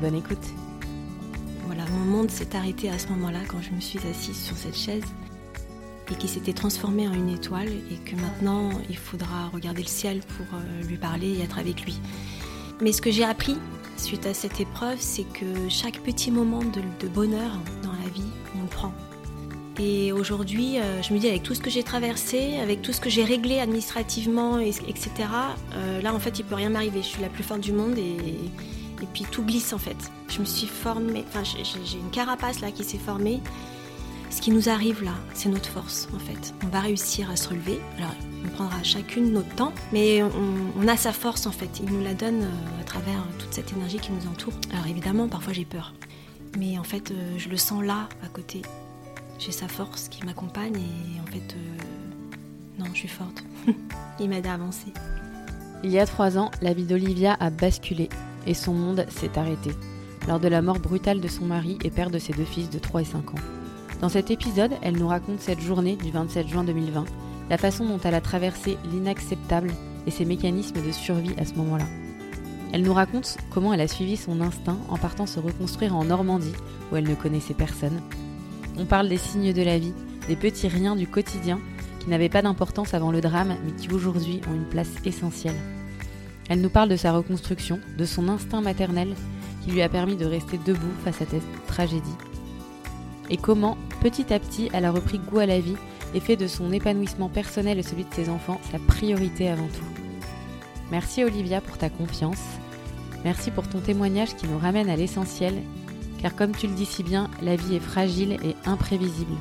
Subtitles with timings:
[0.00, 0.38] Bonne écoute.
[1.66, 4.76] Voilà, mon monde s'est arrêté à ce moment-là quand je me suis assise sur cette
[4.76, 5.04] chaise
[6.10, 10.20] et qui s'était transformé en une étoile et que maintenant il faudra regarder le ciel
[10.20, 12.00] pour euh, lui parler et être avec lui.
[12.80, 13.58] Mais ce que j'ai appris
[13.98, 18.24] suite à cette épreuve, c'est que chaque petit moment de, bonheur dans la vie,
[18.58, 18.92] on le prend.
[19.78, 23.00] Et aujourd'hui, euh, je me dis, avec tout ce que j'ai traversé, avec tout ce
[23.00, 25.10] que j'ai réglé administrativement, et- etc.,
[25.74, 27.02] euh, là, en fait, il peut rien m'arriver.
[27.02, 28.16] Je suis la plus forte du monde et,
[29.02, 29.96] et puis tout glisse, en fait.
[30.28, 33.40] Je me suis formée, enfin, j'ai une carapace là qui s'est formée.
[34.30, 36.54] Ce qui nous arrive là, c'est notre force, en fait.
[36.64, 37.80] On va réussir à se relever.
[37.98, 40.30] Alors, on prendra chacune notre temps, mais on,
[40.78, 41.80] on a sa force, en fait.
[41.82, 44.54] Il nous la donne euh, à travers toute cette énergie qui nous entoure.
[44.72, 45.94] Alors, évidemment, parfois j'ai peur.
[46.58, 48.62] Mais en fait, euh, je le sens là, à côté
[49.40, 53.42] j'ai sa force qui m'accompagne et en fait, euh, non, je suis forte.
[54.20, 54.92] Il m'aide à avancer.
[55.82, 58.10] Il y a trois ans, la vie d'Olivia a basculé
[58.46, 59.70] et son monde s'est arrêté
[60.28, 62.78] lors de la mort brutale de son mari et père de ses deux fils de
[62.78, 63.42] 3 et 5 ans.
[64.00, 67.04] Dans cet épisode, elle nous raconte cette journée du 27 juin 2020,
[67.48, 69.72] la façon dont elle a traversé l'inacceptable
[70.06, 71.86] et ses mécanismes de survie à ce moment-là.
[72.72, 76.54] Elle nous raconte comment elle a suivi son instinct en partant se reconstruire en Normandie,
[76.90, 78.00] où elle ne connaissait personne.
[78.78, 79.94] On parle des signes de la vie,
[80.28, 81.58] des petits riens du quotidien
[81.98, 85.56] qui n'avaient pas d'importance avant le drame, mais qui aujourd'hui ont une place essentielle.
[86.50, 89.14] Elle nous parle de sa reconstruction, de son instinct maternel
[89.62, 92.16] qui lui a permis de rester debout face à cette tragédie.
[93.30, 95.76] Et comment, petit à petit, elle a repris goût à la vie
[96.12, 99.84] et fait de son épanouissement personnel et celui de ses enfants sa priorité avant tout.
[100.90, 102.42] Merci Olivia pour ta confiance.
[103.24, 105.54] Merci pour ton témoignage qui nous ramène à l'essentiel,
[106.20, 109.36] car comme tu le dis si bien, la vie est fragile et imprévisible.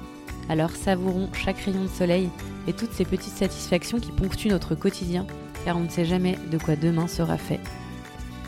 [0.47, 2.29] Alors savourons chaque rayon de soleil
[2.67, 5.25] et toutes ces petites satisfactions qui ponctuent notre quotidien,
[5.65, 7.59] car on ne sait jamais de quoi demain sera fait.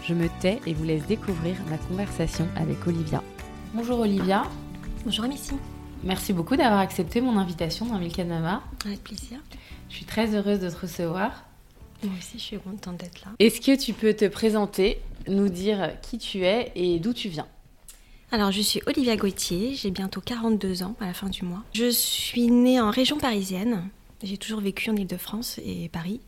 [0.04, 3.24] Je me tais et vous laisse découvrir ma conversation avec Olivia.
[3.74, 4.44] Bonjour Olivia,
[5.06, 5.54] Bonjour Amici.
[6.04, 8.64] merci beaucoup d'avoir accepté mon invitation dans Milk Mama.
[8.86, 9.40] Avec plaisir.
[9.90, 11.46] Je suis très heureuse de te recevoir.
[12.04, 13.32] Moi aussi, je suis contente d'être là.
[13.40, 14.98] Est-ce que tu peux te présenter,
[15.28, 17.48] nous dire qui tu es et d'où tu viens?
[18.32, 21.64] Alors, je suis Olivia Gauthier, j'ai bientôt 42 ans à la fin du mois.
[21.74, 23.90] Je suis née en région parisienne.
[24.24, 26.22] J'ai toujours vécu en Ile-de-France et Paris.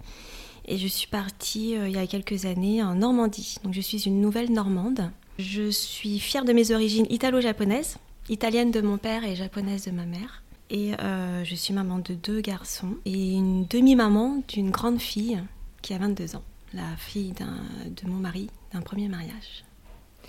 [0.65, 3.57] Et je suis partie euh, il y a quelques années en Normandie.
[3.63, 5.11] Donc, je suis une nouvelle Normande.
[5.39, 7.97] Je suis fière de mes origines italo-japonaises,
[8.29, 10.43] italienne de mon père et japonaise de ma mère.
[10.69, 15.39] Et euh, je suis maman de deux garçons et une demi-maman d'une grande fille
[15.81, 19.65] qui a 22 ans, la fille de mon mari, d'un premier mariage.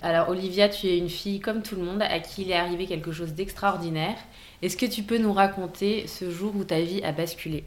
[0.01, 2.85] Alors Olivia, tu es une fille comme tout le monde à qui il est arrivé
[2.85, 4.17] quelque chose d'extraordinaire.
[4.61, 7.63] Est-ce que tu peux nous raconter ce jour où ta vie a basculé?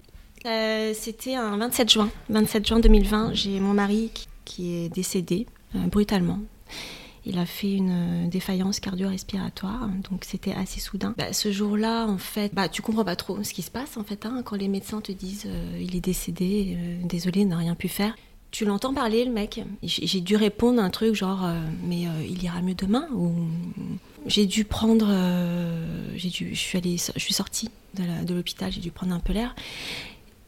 [0.47, 2.10] Euh, C'était un 27 juin.
[2.31, 4.10] 27 juin 2020, j'ai mon mari
[4.44, 6.38] qui, est décédé euh, brutalement.
[7.26, 11.15] Il a fait une euh, défaillance cardio-respiratoire, donc c'était assez soudain.
[11.19, 14.04] Bah, ce jour-là, en fait, bah, tu comprends pas trop ce qui se passe en
[14.04, 17.88] fait hein, quand les médecins te disent euh, il est décédé, désolé, n'a rien pu
[17.88, 18.15] faire.
[18.50, 19.62] Tu l'entends parler, le mec.
[19.82, 21.47] J'ai dû répondre un truc genre
[21.84, 23.31] mais il ira mieux demain ou
[24.25, 25.15] j'ai dû prendre,
[26.16, 29.34] j'ai dû, je suis allée, je suis sortie de l'hôpital, j'ai dû prendre un peu
[29.34, 29.55] l'air.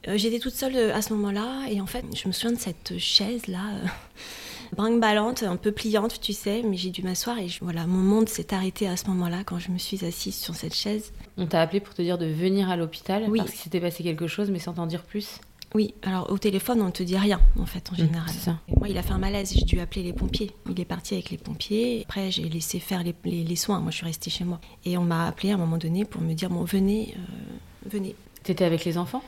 [0.09, 2.59] Euh, J'étais toute seule euh, à ce moment-là et en fait, je me souviens de
[2.61, 3.87] cette chaise là, euh,
[4.77, 8.29] brinque-ballante, un peu pliante, tu sais, mais j'ai dû m'asseoir et je- voilà, mon monde
[8.29, 11.13] s'est arrêté à ce moment-là quand je me suis assise sur cette chaise.
[11.37, 13.39] On t'a appelé pour te dire de venir à l'hôpital Oui.
[13.41, 15.39] parce qu'il s'était passé quelque chose, mais sans t'en dire plus.
[15.75, 18.29] Oui, alors au téléphone, on ne te dit rien en fait en Mmh, général.
[18.33, 18.59] c'est ça.
[18.77, 20.51] Moi, il a fait un malaise, j'ai dû appeler les pompiers.
[20.69, 22.03] Il est parti avec les pompiers.
[22.09, 23.79] Après, j'ai laissé faire les, les- les soins.
[23.81, 24.61] Moi, je suis restée chez moi.
[24.85, 28.17] Et on m'a appelé à un moment donné pour me dire bon, venez, euh, venez.
[28.43, 29.23] T'étais avec les enfants?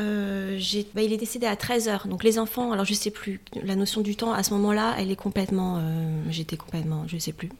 [0.00, 0.58] Euh,
[0.94, 2.08] bah, il est décédé à 13h.
[2.08, 5.10] Donc les enfants, alors je sais plus, la notion du temps à ce moment-là, elle
[5.10, 5.76] est complètement.
[5.78, 7.04] euh, J'étais complètement.
[7.06, 7.50] Je sais plus.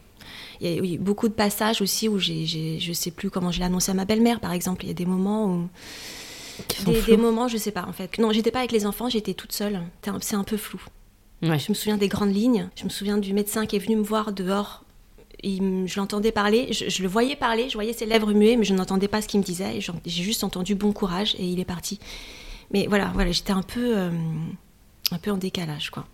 [0.60, 3.58] Il y a beaucoup de passages aussi où j'ai, j'ai- je sais plus comment je
[3.58, 4.84] l'ai annoncé à ma belle-mère, par exemple.
[4.84, 5.68] Il y a des moments où.
[6.86, 8.16] Des, des moments, je sais pas en fait.
[8.18, 9.80] Non, j'étais pas avec les enfants, j'étais toute seule.
[10.02, 10.80] C'est un- C'est un peu flou.
[11.42, 11.58] Ouais.
[11.58, 12.68] Je me souviens des grandes lignes.
[12.76, 14.84] Je me souviens du médecin qui est venu me voir dehors.
[15.42, 18.64] Il je l'entendais parler, je, je le voyais parler, je voyais ses lèvres muer, mais
[18.64, 19.78] je n'entendais pas ce qu'il me disait.
[20.06, 21.98] J'ai juste entendu bon courage et il est parti.
[22.72, 24.10] Mais voilà, voilà, j'étais un peu, euh,
[25.10, 26.06] un peu en décalage, quoi.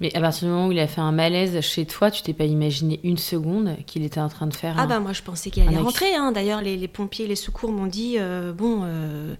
[0.00, 2.34] Mais à partir du moment où il a fait un malaise chez toi, tu t'es
[2.34, 4.86] pas imaginé une seconde qu'il était en train de faire Ah un...
[4.86, 6.14] bah moi je pensais qu'il allait rentrer.
[6.14, 6.32] hein.
[6.32, 9.34] D'ailleurs les, les pompiers, les secours m'ont dit euh, bon, euh,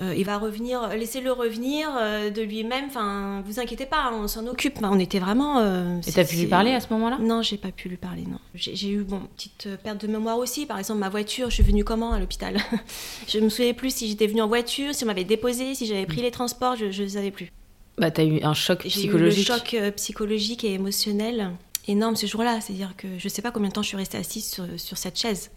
[0.00, 2.86] euh, il va revenir, laissez-le revenir euh, de lui-même.
[2.86, 4.78] Enfin, vous inquiétez pas, on s'en occupe.
[4.82, 5.58] On était vraiment.
[5.58, 7.18] euh, Et t'as pu lui parler à ce moment-là?
[7.20, 8.22] Non, j'ai pas pu lui parler.
[8.26, 10.64] Non, j'ai eu bon petite perte de mémoire aussi.
[10.64, 12.56] Par exemple, ma voiture, je suis venue comment à l'hôpital?
[13.28, 16.06] Je me souvenais plus si j'étais venue en voiture, si on m'avait déposé, si j'avais
[16.06, 17.52] pris les transports, je ne savais plus.
[17.98, 19.46] Bah t'as eu un choc J'ai eu le psychologique.
[19.46, 21.50] choc euh, psychologique et émotionnel
[21.86, 22.60] énorme ce jour-là.
[22.62, 24.96] C'est-à-dire que je ne sais pas combien de temps je suis restée assise sur, sur
[24.96, 25.50] cette chaise.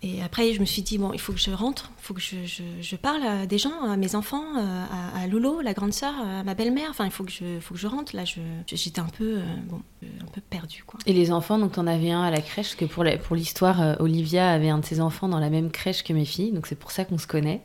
[0.00, 2.20] Et après, je me suis dit, bon, il faut que je rentre, il faut que
[2.20, 4.84] je, je- je parle à des gens, à mes enfants, euh,
[5.16, 6.86] à, à Lolo, la grande sœur, à ma belle-mère.
[6.90, 8.14] Enfin, il faut que je, faut que je rentre.
[8.14, 11.00] Là, je- j'étais un peu, euh, bon, euh, un peu perdue, quoi.
[11.06, 14.50] Et les enfants, donc t'en avais un à la crèche, parce que pour l'histoire, Olivia
[14.52, 16.92] avait un de ses enfants dans la même crèche que mes filles, donc c'est pour
[16.92, 17.62] ça qu'on se connaît.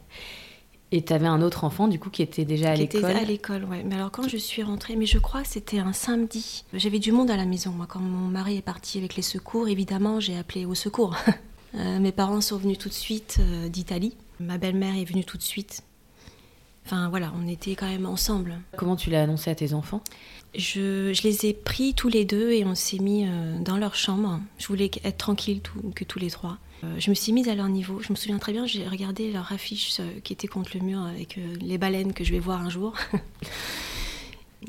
[0.91, 3.15] Et t'avais un autre enfant, du coup, qui était déjà à Qui était l'école.
[3.15, 3.83] à l'école, ouais.
[3.83, 6.65] Mais alors, quand je suis rentrée, mais je crois que c'était un samedi.
[6.73, 7.71] J'avais du monde à la maison.
[7.71, 11.15] Moi, quand mon mari est parti avec les secours, évidemment, j'ai appelé au secours.
[11.75, 14.15] Euh, mes parents sont venus tout de suite euh, d'Italie.
[14.39, 15.83] Ma belle-mère est venue tout de suite.
[16.85, 18.55] Enfin, voilà, on était quand même ensemble.
[18.77, 20.01] Comment tu l'as annoncé à tes enfants?
[20.53, 23.95] Je, je les ai pris tous les deux et on s'est mis euh, dans leur
[23.95, 24.39] chambre.
[24.59, 26.57] Je voulais être tranquille tout- que tous les trois.
[26.97, 28.01] Je me suis mise à leur niveau.
[28.01, 31.39] Je me souviens très bien, j'ai regardé leur affiche qui était contre le mur avec
[31.61, 32.93] les baleines que je vais voir un jour.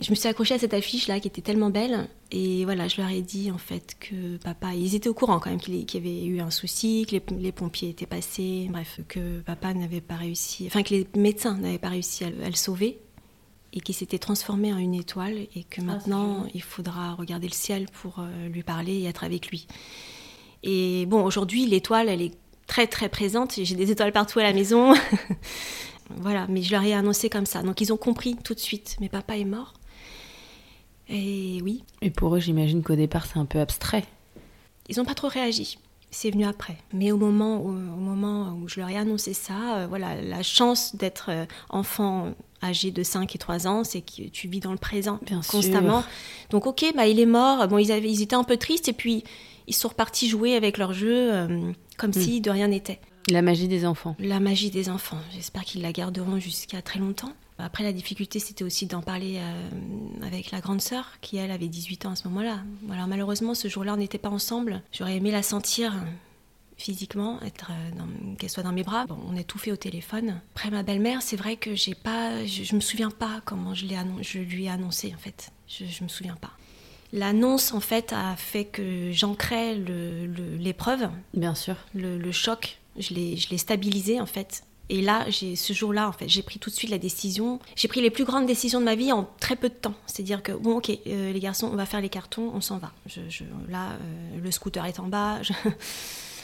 [0.00, 3.00] je me suis accrochée à cette affiche là qui était tellement belle et voilà, je
[3.00, 5.96] leur ai dit en fait que papa, ils étaient au courant quand même qu'il y
[5.96, 10.16] avait eu un souci, que les, les pompiers étaient passés, bref, que papa n'avait pas
[10.16, 12.98] réussi, enfin que les médecins n'avaient pas réussi à, le- à le sauver
[13.72, 17.86] et qu'il s'était transformé en une étoile et que maintenant il faudra regarder le ciel
[18.02, 19.66] pour euh, lui parler et être avec lui.
[20.62, 22.34] Et bon, aujourd'hui, l'étoile, elle est
[22.66, 23.54] très très présente.
[23.62, 24.94] J'ai des étoiles partout à la maison.
[26.16, 27.62] voilà, mais je leur ai annoncé comme ça.
[27.62, 28.96] Donc ils ont compris tout de suite.
[29.00, 29.74] Mais papa est mort.
[31.08, 34.04] Et oui, Et pour eux, j'imagine qu'au départ, c'est un peu abstrait.
[34.88, 35.78] ils n'ont pas trop réagi.
[36.10, 36.76] C'est venu après.
[36.92, 40.42] Mais au moment où, au moment où je leur ai annoncé ça, euh, voilà, la
[40.44, 44.70] chance d'être euh, enfant âgé de 5 et 3 ans, c'est que tu vis dans
[44.70, 45.50] le présent Bien sûr.
[45.50, 46.04] constamment.
[46.50, 47.66] Donc ok, bah, il est mort.
[47.66, 49.24] Bon, ils, avaient, ils étaient un peu tristes et puis
[49.66, 53.00] ils sont repartis jouer avec leur jeu euh, comme si de rien n'était.
[53.30, 54.14] La magie des enfants.
[54.20, 55.18] La magie des enfants.
[55.34, 57.32] J'espère qu'ils la garderont jusqu'à très longtemps.
[57.58, 59.68] Après, la difficulté, c'était aussi d'en parler euh,
[60.26, 62.58] avec la grande sœur, qui, elle, avait 18 ans à ce moment-là.
[62.90, 64.82] Alors, malheureusement, ce jour-là, on n'était pas ensemble.
[64.92, 65.94] J'aurais aimé la sentir
[66.76, 69.06] physiquement, être euh, qu'elle soit dans mes bras.
[69.06, 70.40] Bon, on a tout fait au téléphone.
[70.54, 72.44] Après, ma belle-mère, c'est vrai que j'ai pas...
[72.44, 73.86] Je, je me souviens pas comment je,
[74.22, 75.52] je lui ai annoncé, en fait.
[75.68, 76.50] Je, je me souviens pas.
[77.12, 81.76] L'annonce, en fait, a fait que j'ancrais l'épreuve Bien sûr.
[81.94, 84.64] le, le choc, je l'ai, je l'ai stabilisé en fait.
[84.90, 87.58] Et là, j'ai, ce jour-là, en fait, j'ai pris tout de suite la décision.
[87.74, 89.94] J'ai pris les plus grandes décisions de ma vie en très peu de temps.
[90.06, 92.92] C'est-à-dire que, bon, ok, euh, les garçons, on va faire les cartons, on s'en va.
[93.06, 95.40] Je, je- là, euh, le scooter est en bas.
[95.42, 95.52] je-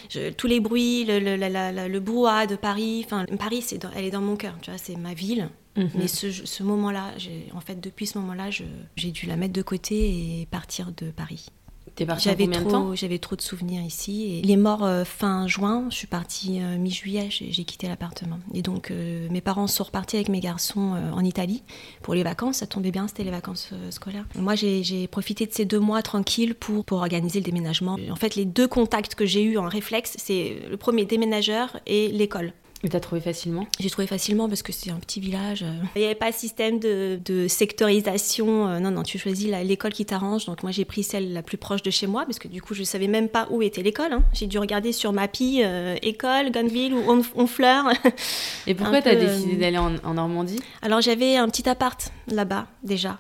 [0.09, 3.03] je- tous les bruits, le, le, la- la- la- le brouhaha de Paris.
[3.05, 5.49] Enfin, Paris, dans- elle est dans mon cœur, tu vois, c'est ma ville.
[5.77, 5.91] Mhm.
[5.95, 7.13] Mais ce, ce moment-là,
[7.55, 8.49] en fait, depuis ce moment-là,
[8.97, 11.47] j'ai dû la mettre de côté et partir de Paris.
[11.95, 14.25] T'es J'avais combien de temps trop, j'avais trop de souvenirs ici.
[14.25, 15.87] Et il est mort euh, fin juin.
[15.91, 17.29] Je suis partie euh, mi-juillet.
[17.31, 18.39] J'ai, quitté l'appartement.
[18.55, 21.63] Et donc euh, mes parents sont repartis avec mes garçons en Italie
[22.03, 22.59] pour les vacances.
[22.59, 24.27] Ça tombait bien, c'était les vacances scolaires.
[24.35, 27.97] Moi, j'ai, j'ai profité de ces deux mois tranquilles pour pour organiser le déménagement.
[28.11, 32.09] En fait, les deux contacts que j'ai eus en réflexe, c'est le premier déménageur et
[32.09, 32.53] l'école.
[32.83, 33.67] Et t'as trouvé facilement?
[33.79, 35.63] J'ai trouvé facilement parce que c'est un petit village.
[35.63, 35.73] euh.
[35.97, 38.69] Il n'y avait pas de système de, de sectorisation.
[38.69, 40.47] euh, Non, non, tu choisis l'école qui t'arrange.
[40.47, 42.73] Donc moi, j'ai pris celle la plus proche de chez moi parce que du coup,
[42.75, 44.13] je ne savais même pas où était l'école.
[44.15, 44.23] hein.
[44.33, 47.85] J'ai dû regarder sur Mappy, euh, école, Gunville ou Hon- Honfleur.
[48.67, 50.61] Et pourquoi Un t'as peu, décidé euh, d'aller en, en Normandie?
[50.83, 53.19] Alors j'avais un petit appart là-bas déjà.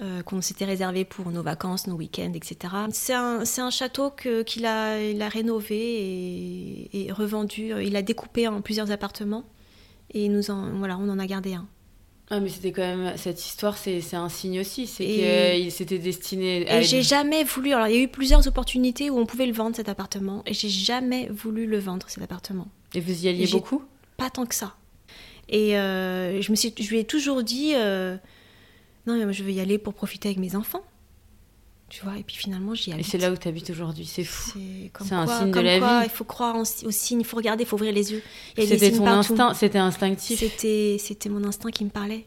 [0.00, 2.74] Euh, qu'on s'était réservé pour nos vacances, nos week-ends, etc.
[2.92, 7.72] C'est un, château qu'il a, il a rénové et, et revendu.
[7.82, 9.44] Il a découpé en plusieurs appartements
[10.12, 11.66] et nous en, voilà, on en a gardé un.
[12.32, 13.16] Ah, mais c'était quand même.
[13.16, 14.86] Cette histoire, c'est un signe aussi.
[14.86, 16.78] C'est qu'il s'était destiné à.
[16.78, 17.72] Et j'ai jamais voulu.
[17.72, 20.54] Alors, il y a eu plusieurs opportunités où on pouvait le vendre cet appartement, et
[20.54, 22.68] j'ai jamais voulu le vendre cet appartement.
[22.94, 23.82] Et vous y alliez beaucoup?
[24.16, 24.76] Pas tant que ça.
[25.48, 28.16] Et euh, je me suis, je lui ai toujours dit, euh,
[29.10, 30.82] non, mais moi, je veux y aller pour profiter avec mes enfants.
[31.88, 32.16] Tu vois.
[32.18, 33.06] Et puis finalement, j'y Et habite.
[33.06, 34.06] c'est là où t'habites aujourd'hui.
[34.06, 34.58] C'est fou.
[35.04, 36.06] C'est un signe de la quoi, vie.
[36.06, 38.22] Il faut croire aux signes, il faut regarder, il faut ouvrir les yeux.
[38.56, 39.32] C'était ton partout.
[39.32, 40.38] instinct, c'était instinctif.
[40.38, 42.26] C'était, mon instinct qui me parlait.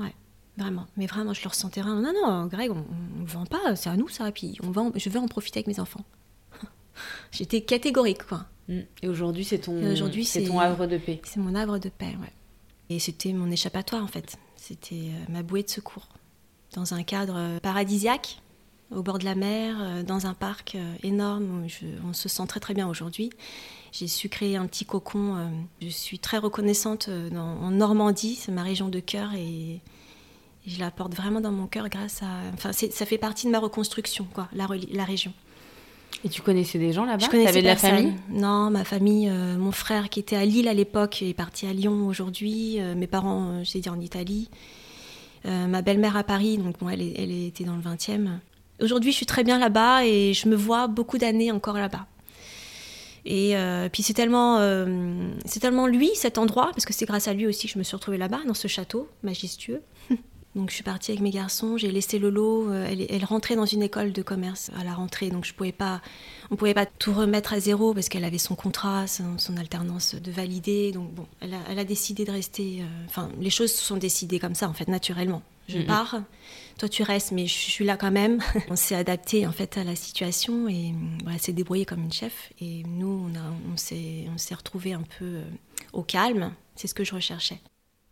[0.00, 0.12] Ouais,
[0.58, 0.86] vraiment.
[0.96, 2.00] Mais vraiment, je le ressentais vraiment.
[2.00, 2.84] Non, non, Greg, on
[3.22, 4.32] ne vend pas, c'est à nous ça.
[4.32, 6.04] Puis on va en- je veux en profiter avec mes enfants.
[7.30, 8.46] J'étais catégorique, quoi.
[8.68, 8.80] Mm.
[9.02, 11.20] Et aujourd'hui, c'est ton, Et c'est- ton havre de paix.
[11.24, 12.32] C'est mon havre de paix, ouais.
[12.90, 14.36] Et c'était mon échappatoire, en fait.
[14.56, 16.08] C'était euh, ma bouée de secours.
[16.74, 18.40] dans un cadre paradisiaque,
[18.90, 21.66] au bord de la mer, dans un parc énorme
[22.06, 23.30] on se sent très très bien aujourd'hui.
[23.90, 25.50] J'ai su créer un petit cocon.
[25.82, 29.80] Je suis très reconnaissante en Normandie, c'est ma région de cœur et
[30.66, 32.28] je la porte vraiment dans mon cœur grâce à.
[32.54, 35.32] Enfin, ça fait partie de ma reconstruction, quoi, la, la région.
[36.26, 37.24] Et tu connaissais des gens là-bas?
[37.24, 38.12] Je connaissais de la famille?
[38.30, 41.72] Non, ma famille, euh, mon frère qui était à Lille à l'époque est parti à
[41.72, 42.80] Lyon aujourd'hui.
[42.80, 44.50] Euh, mes parents, euh, j'ai dit en Italie.
[45.44, 48.40] ma belle-mère à Paris, donc bon, elle, elle était dans le 20e.
[48.82, 52.06] Aujourd'hui, je suis très bien là-bas et je me vois beaucoup d'années encore là-bas.
[53.24, 53.54] Et
[53.92, 54.58] puis c'est tellement,
[55.44, 57.84] c'est tellement lui, cet endroit, parce que c'est grâce à lui aussi que je me
[57.84, 59.82] suis retrouvée là-bas, dans ce château majestueux.
[60.56, 63.66] Donc je suis partie avec mes garçons, j'ai laissé Lolo, euh, elle, elle, rentrait dans
[63.66, 66.00] une école de commerce à la rentrée, donc je pouvais pas,
[66.50, 70.32] on pouvait pas tout remettre à zéro parce qu'elle avait son contrat, son, alternance de
[70.32, 70.92] valider.
[70.92, 72.78] Donc bon, elle a, décidé de rester.
[72.80, 75.42] Euh, enfin, les choses se sont décidées comme ça en fait, naturellement.
[75.68, 76.22] Je pars,
[76.78, 78.40] toi tu restes, mais je suis là quand même.
[78.70, 82.50] on s'est adapté en fait à la situation et voilà, s'est débrouillé comme une chef.
[82.62, 85.42] Et nous, a, on s'est retrouvés un peu euh,
[85.92, 86.52] au calme.
[86.76, 87.60] C'est ce que je recherchais.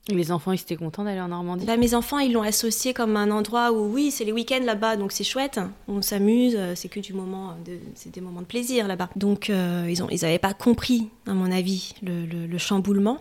[0.08, 3.16] Les enfants, ils étaient contents d'aller en Normandie bah, Mes enfants, ils l'ont associé comme
[3.16, 6.88] un endroit où, oui, c'est les week-ends là-bas, donc c'est chouette, on s'amuse, euh, c'est
[6.88, 9.08] que du moment, de, c'est des moments de plaisir là-bas.
[9.16, 13.18] Donc euh, ils n'avaient pas compris, à mon avis, le, le chamboulement.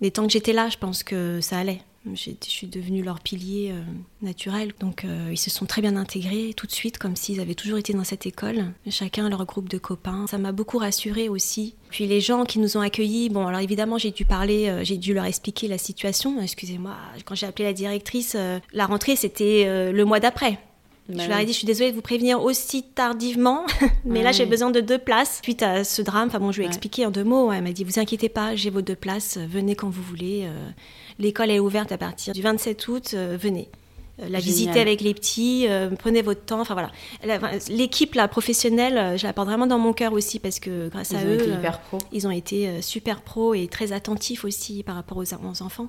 [0.00, 1.80] Mais tant que j'étais là, je pense que ça allait.
[2.14, 3.80] Je suis devenue leur pilier euh,
[4.22, 4.72] naturel.
[4.78, 7.78] Donc euh, ils se sont très bien intégrés tout de suite, comme s'ils avaient toujours
[7.78, 8.66] été dans cette école.
[8.88, 10.26] Chacun leur groupe de copains.
[10.28, 11.74] Ça m'a beaucoup rassurée aussi.
[11.90, 14.98] Puis les gens qui nous ont accueillis, bon alors évidemment j'ai dû parler, euh, j'ai
[14.98, 16.40] dû leur expliquer la situation.
[16.40, 16.94] Excusez-moi,
[17.24, 18.36] quand j'ai appelé la directrice,
[18.72, 20.58] la rentrée c'était le mois d'après.
[21.08, 23.64] Bah je leur ai dit, je suis désolée de vous prévenir aussi tardivement,
[24.04, 25.40] mais là j'ai besoin de deux places.
[25.42, 27.52] Suite à ce drame, enfin bon, je lui ai expliqué en deux mots.
[27.52, 30.48] Elle m'a dit, vous inquiétez pas, j'ai vos deux places, venez quand vous voulez.
[31.18, 33.68] L'école est ouverte à partir du 27 août, euh, venez.
[34.22, 36.60] Euh, la visiter avec les petits, euh, prenez votre temps.
[36.60, 36.90] Enfin voilà,
[37.68, 41.38] l'équipe professionnelle, je la porte vraiment dans mon cœur aussi parce que grâce à eux,
[42.12, 45.88] ils ont été super pros et très attentifs aussi par rapport aux, enfants.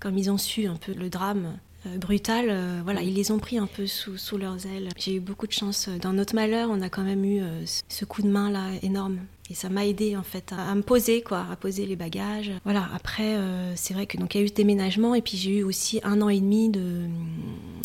[0.00, 1.58] Comme ils ont su un peu le drame
[1.96, 4.88] brutal, voilà, ils les ont pris un peu sous, sous leurs ailes.
[4.96, 5.88] J'ai eu beaucoup de chance.
[6.00, 7.42] Dans notre malheur, on a quand même eu
[7.88, 9.18] ce coup de main là énorme.
[9.52, 12.52] Et ça m'a aidé en fait à, me poser, quoi, à poser les bagages.
[12.64, 15.36] Voilà, après, euh, c'est vrai que donc il y a eu ce déménagement et puis
[15.36, 17.06] j'ai eu aussi un an et demi de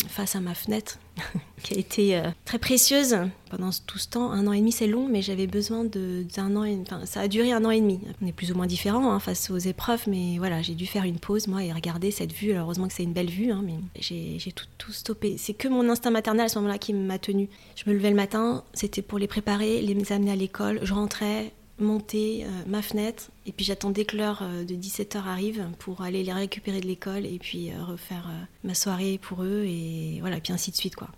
[0.08, 0.98] face à ma fenêtre
[1.62, 3.18] qui a été euh, très précieuse
[3.50, 4.30] pendant tout ce temps.
[4.30, 6.64] Un an et demi, c'est long, mais j'avais besoin d'un an.
[6.64, 8.00] Et, enfin, ça a duré un an et demi.
[8.22, 11.04] On est plus ou moins différents hein, face aux épreuves, mais voilà, j'ai dû faire
[11.04, 12.52] une pause moi et regarder cette vue.
[12.52, 15.36] Alors, heureusement que c'est une belle vue, hein, mais j'ai tout, tout, stoppé.
[15.36, 17.50] C'est que mon instinct maternel à ce moment-là qui m'a tenue.
[17.76, 20.80] Je me levais le matin, c'était pour les préparer, les amener à l'école.
[20.82, 25.66] Je rentrais, monter euh, ma fenêtre et puis j'attendais que l'heure euh, de 17h arrive
[25.78, 28.30] pour aller les récupérer de l'école et puis euh, refaire
[28.64, 31.08] ma soirée pour eux et voilà, puis ainsi de suite quoi.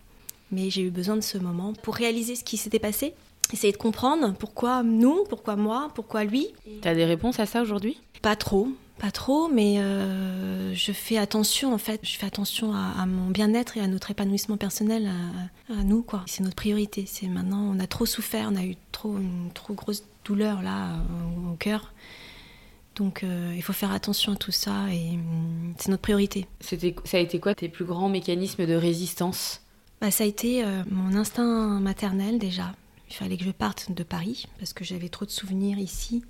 [0.52, 3.14] Mais j'ai eu besoin de ce moment pour réaliser ce qui s'était passé,
[3.52, 6.48] essayer de comprendre pourquoi nous, pourquoi moi, pourquoi lui.
[6.82, 8.00] T'as des réponses à ça aujourd'hui?
[8.20, 8.68] Pas trop,
[9.00, 9.76] pas trop, mais
[10.74, 12.00] je fais attention en fait.
[12.02, 15.10] Je fais attention à, mon bien-être et à notre épanouissement personnel,
[15.68, 16.22] à, à nous quoi.
[16.26, 17.04] C'est notre priorité.
[17.06, 20.96] C'est maintenant, on a trop souffert, on a eu trop une trop grosse douleur là
[21.50, 21.92] au, cœur.
[22.96, 26.46] Donc euh, il faut faire attention à tout ça et hum, c'est notre priorité.
[26.60, 29.62] C'était, ça a été quoi tes plus grands mécanismes de résistance?
[30.00, 32.72] Bah, Ça a été euh, mon instinct maternel déjà.
[33.08, 36.22] Il fallait que je parte de Paris parce que j'avais trop de souvenirs ici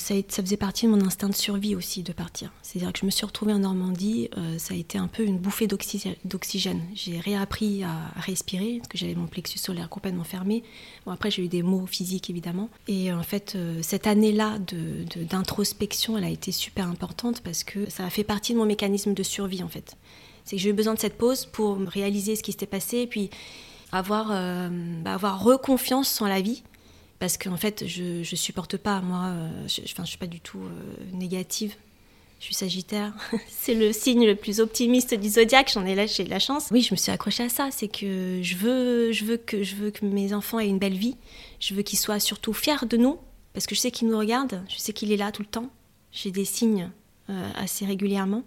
[0.00, 2.52] ça, faisait partie de mon instinct de survie aussi de partir.
[2.62, 5.38] C'est-à-dire que je me suis retrouvée en Normandie, euh, ça a été un peu une
[5.38, 6.82] bouffée d'oxygène.
[6.94, 10.62] J'ai réappris à respirer, parce que j'avais mon plexus solaire complètement fermé.
[11.04, 12.70] Bon, après, j'ai eu des maux physiques, évidemment.
[12.86, 14.58] Et en fait, euh, cette année-là
[15.16, 19.14] d'introspection, elle a été super importante parce que ça a fait partie de mon mécanisme
[19.14, 19.96] de survie, en fait.
[20.44, 23.06] C'est que j'ai eu besoin de cette pause pour réaliser ce qui s'était passé et
[23.06, 23.30] puis
[23.92, 24.68] avoir, euh,
[25.02, 26.62] bah, avoir reconfiance en la vie
[27.18, 30.40] parce qu'en fait, je, je supporte pas, moi, euh, je, enfin, je suis pas du
[30.40, 31.74] tout euh, négative.
[32.38, 33.12] Je suis Sagittaire.
[33.48, 35.70] c'est le signe le plus optimiste du zodiaque.
[35.74, 36.68] J'en ai là, j'ai de la chance.
[36.70, 37.70] Oui, je me suis accrochée à ça.
[37.72, 40.96] C'est que je veux, je veux que, je veux que mes enfants aient une belle
[40.96, 41.16] vie.
[41.58, 43.18] Je veux qu'ils soient surtout fiers de nous,
[43.52, 44.62] parce que je sais qu'ils nous regardent.
[44.68, 45.68] Je sais qu'il est là tout le temps.
[46.12, 46.90] J'ai des signes
[47.28, 48.44] euh, assez régulièrement.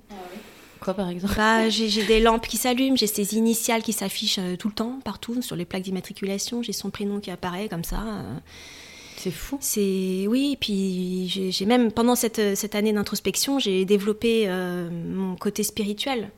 [0.82, 4.56] Quoi par exemple bah, J'ai des lampes qui s'allument, j'ai ses initiales qui s'affichent euh,
[4.56, 8.02] tout le temps, partout, sur les plaques d'immatriculation, j'ai son prénom qui apparaît comme ça.
[8.02, 8.38] Euh.
[9.18, 9.60] C'est fou.
[9.62, 15.62] C'est oui, puis j'ai même pendant cette, cette année d'introspection, j'ai développé euh, mon côté
[15.62, 16.32] spirituel.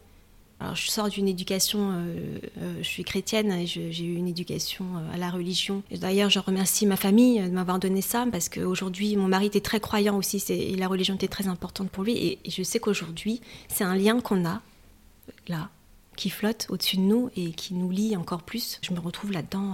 [0.63, 5.13] Alors, je sors d'une éducation, euh, euh, je suis chrétienne j'ai eu une éducation euh,
[5.13, 5.83] à la religion.
[5.91, 9.81] D'ailleurs, je remercie ma famille de m'avoir donné ça parce qu'aujourd'hui, mon mari était très
[9.81, 12.13] croyant aussi et la religion était très importante pour lui.
[12.13, 14.61] Et, je sais qu'aujourd'hui, c'est un lien qu'on a
[15.49, 15.69] là
[16.15, 18.79] qui flotte au-dessus de nous et qui nous lie encore plus.
[18.83, 19.73] Je me retrouve là-dedans.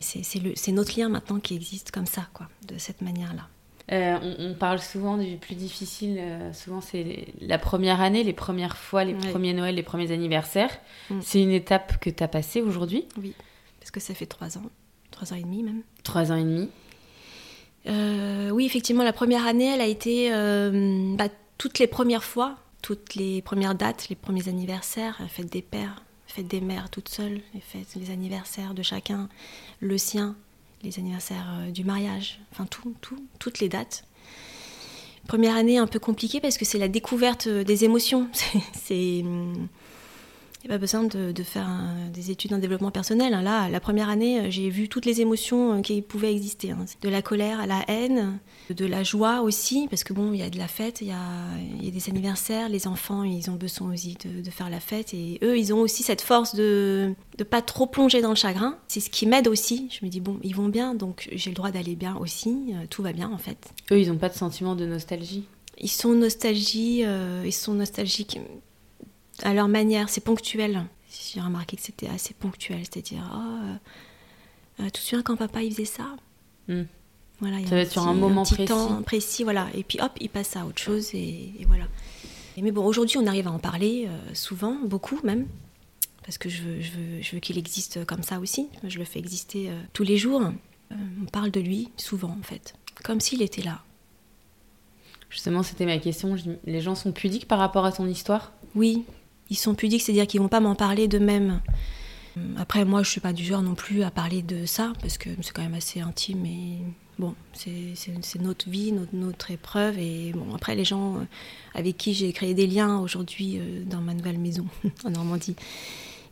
[0.00, 3.46] C'est notre lien maintenant qui existe comme ça, quoi, de cette manière-là.
[3.92, 8.76] Euh, on, parle souvent du plus difficile, euh, souvent c'est la première année, les premières
[8.76, 10.70] fois, les premiers Noëls, les premiers anniversaires.
[11.10, 11.18] Mm.
[11.22, 13.06] C'est une étape que tu as passée aujourd'hui?
[13.20, 13.34] Oui,
[13.80, 14.70] parce que ça fait trois ans,
[15.10, 15.82] trois ans et demi même.
[16.04, 16.68] Trois ans et demi
[18.52, 20.30] Oui, effectivement, la première année, elle a été
[21.16, 21.28] bah,
[21.58, 26.48] toutes les premières fois toutes les premières dates, les premiers anniversaires, fête des pères, fête
[26.48, 29.28] des mères toutes seules, les fêtes, les anniversaires de chacun,
[29.80, 30.36] le sien,
[30.82, 34.04] les anniversaires euh, du mariage, enfin tout, tout, toutes les dates.
[35.26, 38.28] Première année un peu compliquée parce que c'est la découverte euh, des émotions.
[38.72, 39.68] C'est hum,
[40.62, 41.70] il n'y a pas besoin de, faire
[42.12, 43.32] des études en développement personnel.
[43.32, 43.40] Hein.
[43.40, 46.72] Là, la première année, euh, j'ai vu toutes les émotions euh, qui pouvaient exister.
[46.72, 46.84] Hein.
[47.00, 48.38] De la colère à la haine,
[48.68, 51.12] de la joie aussi, parce que bon, il y a de la fête, il y
[51.12, 55.14] a, des anniversaires, les enfants, ils ont besoin aussi de, faire la fête.
[55.14, 58.76] Et eux, ils ont aussi cette force de ne pas trop plonger dans le chagrin.
[58.86, 59.88] C'est ce qui m'aide aussi.
[59.90, 62.74] Je me dis, bon, ils vont bien, donc j'ai le droit d'aller bien aussi.
[62.74, 63.72] Euh, tout va bien, en fait.
[63.92, 65.44] Eux, ils n'ont pas de sentiment de nostalgie?
[65.78, 67.04] Ils sont nostalgie,
[67.44, 68.38] ils sont nostalgiques
[69.42, 70.84] à leur manière, c'est ponctuel.
[71.32, 75.72] J'ai remarqué que c'était assez ponctuel, c'est-à-dire, oh, euh, tu te souviens quand papa il
[75.72, 76.16] faisait ça
[76.68, 76.82] hmm.
[77.40, 78.66] Voilà, ça va être sur un moment précis.
[78.66, 79.68] Temps précis, voilà.
[79.74, 81.84] Et puis hop, il passe à autre chose et, voilà.
[82.60, 85.46] mais bon, aujourd'hui, on arrive à en parler euh, souvent, beaucoup même,
[86.22, 88.68] parce que je veux, je veux, je veux qu'il existe comme ça aussi.
[88.84, 90.42] Je le fais exister euh, tous les jours.
[90.90, 93.82] on parle de lui souvent, en fait, comme s'il était là.
[95.30, 96.36] Justement, c'était ma question.
[96.66, 98.52] Les gens sont pudiques par rapport à ton histoire?
[98.74, 99.04] Oui,
[99.50, 101.60] ils sont pudiques, c'est-à-dire qu'ils vont pas m'en parler d'eux-mêmes.
[102.56, 105.30] Après, moi, je suis pas du genre non plus à parler de ça, parce que
[105.42, 106.78] c'est quand même assez intime et
[107.18, 109.98] bon, c'est notre vie, notre, épreuve.
[109.98, 111.24] Et bon, après, les gens euh,
[111.74, 114.66] avec qui j'ai créé des liens aujourd'hui euh, dans ma nouvelle maison
[115.04, 115.56] en Normandie,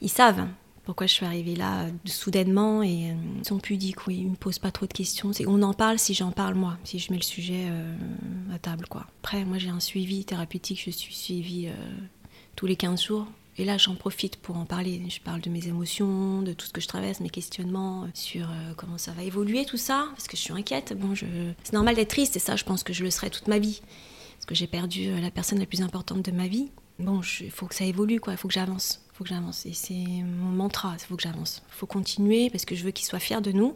[0.00, 0.46] ils savent
[0.84, 4.58] pourquoi je suis arrivée là euh, soudainement et ils sont pudiques, oui, ils me posent
[4.58, 5.30] pas trop de questions.
[5.46, 7.66] On en parle si j'en parle moi, si je mets le sujet
[8.54, 9.06] à table, quoi.
[9.22, 11.68] Après, moi, j'ai un suivi thérapeutique, je suis suivie
[12.58, 13.26] tous les 15 jours.
[13.56, 15.00] Et là, j'en profite pour en parler.
[15.08, 18.50] Je parle de mes émotions, de tout ce que je traverse, mes questionnements euh, sur
[18.50, 20.92] euh, comment ça va évoluer, tout ça, parce que je suis inquiète.
[20.98, 21.24] Bon, je...
[21.62, 23.80] c'est normal d'être triste, et ça, je pense que je le serai toute ma vie,
[24.34, 26.68] parce que j'ai perdu euh, la personne la plus importante de ma vie.
[26.98, 28.32] Bon, il faut que ça évolue, quoi.
[28.32, 29.02] Il faut que j'avance.
[29.12, 29.64] Il faut que j'avance.
[29.64, 30.96] Et c'est mon mantra.
[30.98, 31.62] Il faut que j'avance.
[31.68, 33.74] Il faut continuer, parce que je veux qu'il soit fier de nous.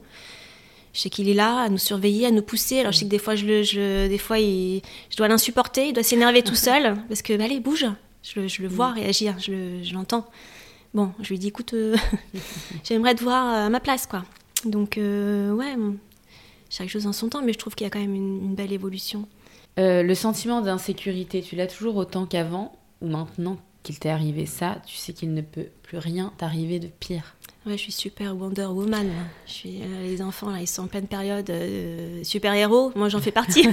[0.92, 2.80] Je sais qu'il est là à nous surveiller, à nous pousser.
[2.80, 5.86] Alors je sais que des fois, je, le, je des fois, je dois l'insupporter.
[5.86, 7.86] Il doit s'énerver tout seul, parce que bah, allez, bouge,
[8.22, 8.94] je le, vois mm.
[8.94, 10.26] réagir, je l'entends.
[10.94, 11.96] bon, je lui dis, écoute, euh,
[12.84, 14.24] j'aimerais te voir à ma place, quoi.
[14.64, 15.74] Donc, euh, ouais,
[16.70, 18.72] chaque chose en son temps, mais je trouve qu'il y a quand même une, belle
[18.72, 19.26] évolution.
[19.78, 24.76] Euh, le sentiment d'insécurité, tu l'as toujours autant qu'avant ou maintenant qu'il t'est arrivé ça,
[24.86, 27.34] tu sais qu'il ne peut plus rien t'arriver de pire?
[27.66, 29.10] Ouais, je suis super Wonder Woman.
[29.46, 31.50] Je suis, les enfants, là, ils sont en pleine période
[32.22, 32.92] super-héros.
[32.94, 33.68] Moi, j'en fais partie.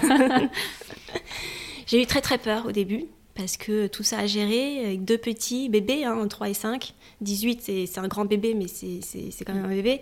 [1.86, 3.06] J'ai eu très très peur au début
[3.40, 6.94] parce que tout ça à gérer avec deux petits bébés, hein, 3 et 5.
[7.22, 10.02] 18, c'est un grand bébé, mais c'est quand même un bébé.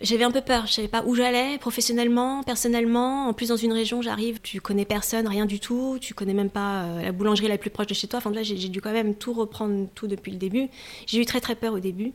[0.00, 3.28] J'avais un peu peur, je savais pas où j'allais, professionnellement, personnellement.
[3.28, 6.48] En plus, dans une région, j'arrive, tu connais personne, rien du tout, tu connais même
[6.48, 8.20] pas euh, la boulangerie la plus proche de chez toi.
[8.20, 10.70] Enfin, là, j'ai dû quand même tout reprendre, tout depuis le début.
[11.06, 12.14] J'ai eu très très peur au début.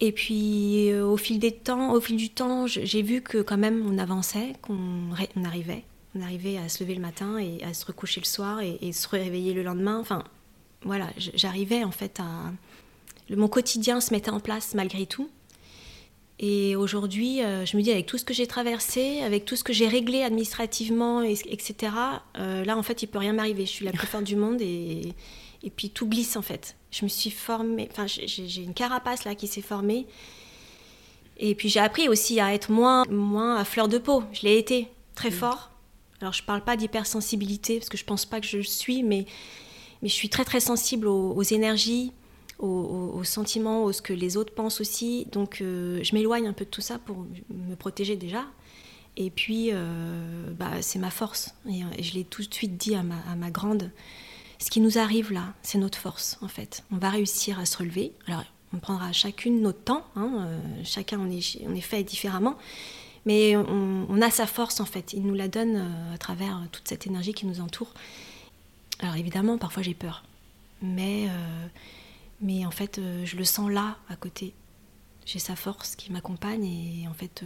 [0.00, 3.58] Et puis, euh, au fil des temps, au fil du temps, j'ai vu que quand
[3.58, 4.76] même on avançait, qu'on
[5.36, 5.84] on arrivait
[6.16, 9.08] on arrivait à se lever le matin et à se recoucher le soir et, se
[9.08, 9.98] réveiller le lendemain.
[9.98, 10.24] Enfin,
[10.82, 12.52] voilà, j'arrivais en fait à.
[13.34, 15.28] mon quotidien se mettait en place malgré tout.
[16.38, 19.64] Et aujourd'hui, euh, je me dis, avec tout ce que j'ai traversé, avec tout ce
[19.64, 21.92] que j'ai réglé administrativement, etc.,
[22.36, 23.64] euh, là, en fait, il peut rien m'arriver.
[23.64, 25.14] Je suis la plus forte du monde et,
[25.62, 26.76] et puis tout glisse, en fait.
[26.90, 30.06] Je me suis formée, enfin, j'ai une carapace là qui s'est formée.
[31.38, 34.22] Et puis j'ai appris aussi à être moins, moins à fleur de peau.
[34.32, 35.70] Je l'ai été très fort.
[36.20, 38.62] Alors je ne parle pas d'hypersensibilité parce que je ne pense pas que je le
[38.62, 39.26] suis, mais,
[40.02, 42.12] mais je suis très très sensible aux, énergies,
[42.58, 45.26] aux, sentiments, à ce que les autres pensent aussi.
[45.32, 48.44] Donc euh, je m'éloigne un peu de tout ça pour me protéger déjà.
[49.16, 51.54] Et puis euh, bah, c'est ma force.
[51.68, 53.90] Et, je l'ai tout de suite dit à ma, grande.
[54.58, 56.82] Ce qui nous arrive là, c'est notre force en fait.
[56.90, 58.12] On va réussir à se relever.
[58.26, 60.06] Alors on prendra chacune notre temps.
[60.16, 62.56] Hein, euh, chacun on est, on est fait différemment.
[63.26, 66.86] Mais on, a sa force en fait, il nous la donne euh, à travers toute
[66.86, 67.92] cette énergie qui nous entoure.
[69.00, 70.22] Alors évidemment, parfois j'ai peur,
[70.80, 71.66] mais, euh,
[72.40, 74.54] mais en fait, euh, je le sens là, à côté.
[75.26, 77.42] J'ai sa force qui m'accompagne et en fait,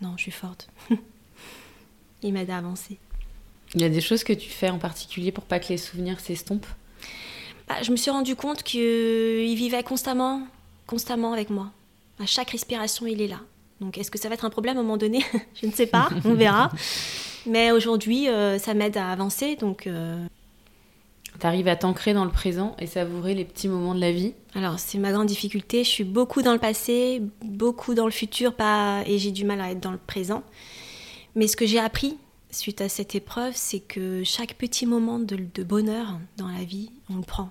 [0.00, 0.68] non, je suis forte.
[2.22, 2.98] il m'aide à avancer.
[3.74, 6.20] Il y a des choses que tu fais en particulier pour pas que les souvenirs
[6.20, 6.68] s'estompent?
[7.68, 10.46] Bah, Je me suis rendu compte qu'il vivait constamment,
[10.86, 11.72] constamment avec moi.
[12.20, 13.40] À chaque respiration, il est là.
[13.82, 15.22] Donc est-ce que ça va être un problème à un moment donné
[15.60, 16.70] Je ne sais pas, on verra.
[17.46, 19.56] Mais aujourd'hui, euh, ça m'aide à avancer.
[19.56, 20.24] Donc euh,
[21.40, 24.34] tu arrives à t'ancrer dans le présent et savourer les petits moments de la vie
[24.54, 25.82] Alors, c'est ma grande difficulté.
[25.82, 29.02] Je suis beaucoup dans le passé, beaucoup dans le futur, pas...
[29.06, 30.44] et j'ai du mal à être dans le présent.
[31.34, 32.16] Mais ce que j'ai appris
[32.50, 37.16] suite à cette épreuve, c'est que chaque petit moment de, bonheur dans la vie, on
[37.16, 37.50] le prend.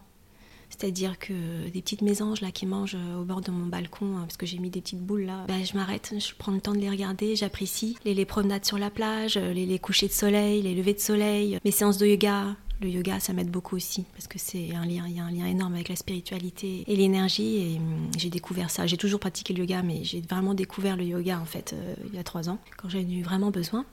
[0.72, 4.38] C'est-à-dire que des petites mésanges là qui mangent au bord de mon balcon, hein, parce
[4.38, 6.80] que j'ai mis des petites boules là, ben, je m'arrête, je prends le temps de
[6.80, 10.94] les regarder, j'apprécie les, promenades sur la plage, les, les couchers de soleil, les levées
[10.94, 14.74] de soleil, mes séances de yoga, le yoga, ça m'aide beaucoup aussi parce que c'est
[14.74, 17.58] un lien, il y a un lien énorme avec la spiritualité et l'énergie.
[17.58, 18.88] Et hum, j'ai découvert ça.
[18.88, 22.16] J'ai toujours pratiqué le yoga, mais j'ai vraiment découvert le yoga en fait euh, il
[22.16, 23.86] y a trois ans quand j'ai eu vraiment besoin.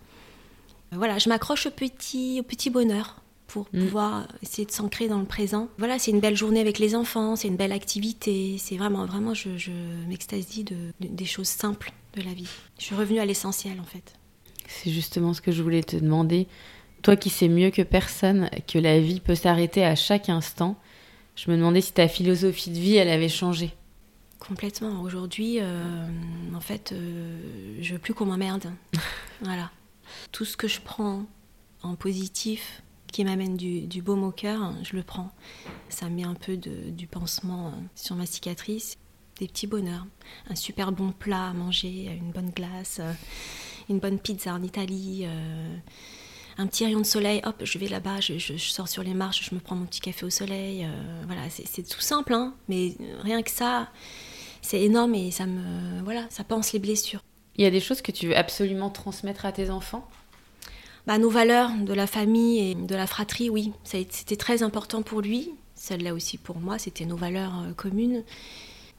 [0.92, 3.80] Voilà, je m'accroche au petit, au petit bonheur pour mm.
[3.80, 5.68] pouvoir essayer de s'ancrer dans le présent.
[5.78, 8.56] Voilà, c'est une belle journée avec les enfants, c'est une belle activité.
[8.58, 9.70] C'est vraiment, vraiment, je,
[10.06, 12.48] m'extasie de, des choses simples de la vie.
[12.78, 14.14] Je suis revenue à l'essentiel en fait.
[14.68, 16.46] C'est justement ce que je voulais te demander.
[17.02, 20.76] Toi qui sais mieux que personne que la vie peut s'arrêter à chaque instant,
[21.36, 23.72] je me demandais si ta philosophie de vie, elle avait changé.
[24.38, 25.02] Complètement.
[25.02, 26.06] Aujourd'hui, euh,
[26.54, 28.72] en fait, euh, je veux plus qu'on m'emmerde.
[29.42, 29.70] voilà.
[30.32, 31.24] Tout ce que je prends
[31.82, 35.30] en positif, qui m'amène du, du, baume au cœur, je le prends.
[35.88, 38.96] Ça met un peu de, du pansement euh, sur ma cicatrice.
[39.38, 40.06] Des petits bonheurs.
[40.50, 43.00] Un super bon plat à manger, une bonne glace,
[43.88, 45.26] une bonne pizza en Italie
[46.58, 49.54] un petit rayon de soleil, hop, je vais là-bas, je, sors sur les marches, je
[49.54, 50.84] me prends mon petit café au soleil.
[50.84, 53.88] Euh, voilà, c'est tout simple, hein, mais rien que ça,
[54.60, 57.22] c'est énorme et ça me, voilà, ça pense les blessures.
[57.56, 60.08] Il y a des choses que tu veux absolument transmettre à tes enfants?
[61.08, 65.20] Bah, Nos valeurs de la famille et de la fratrie, oui, c'était très important pour
[65.20, 65.50] lui.
[65.74, 68.22] Celle-là aussi pour moi, c'était nos valeurs euh, communes.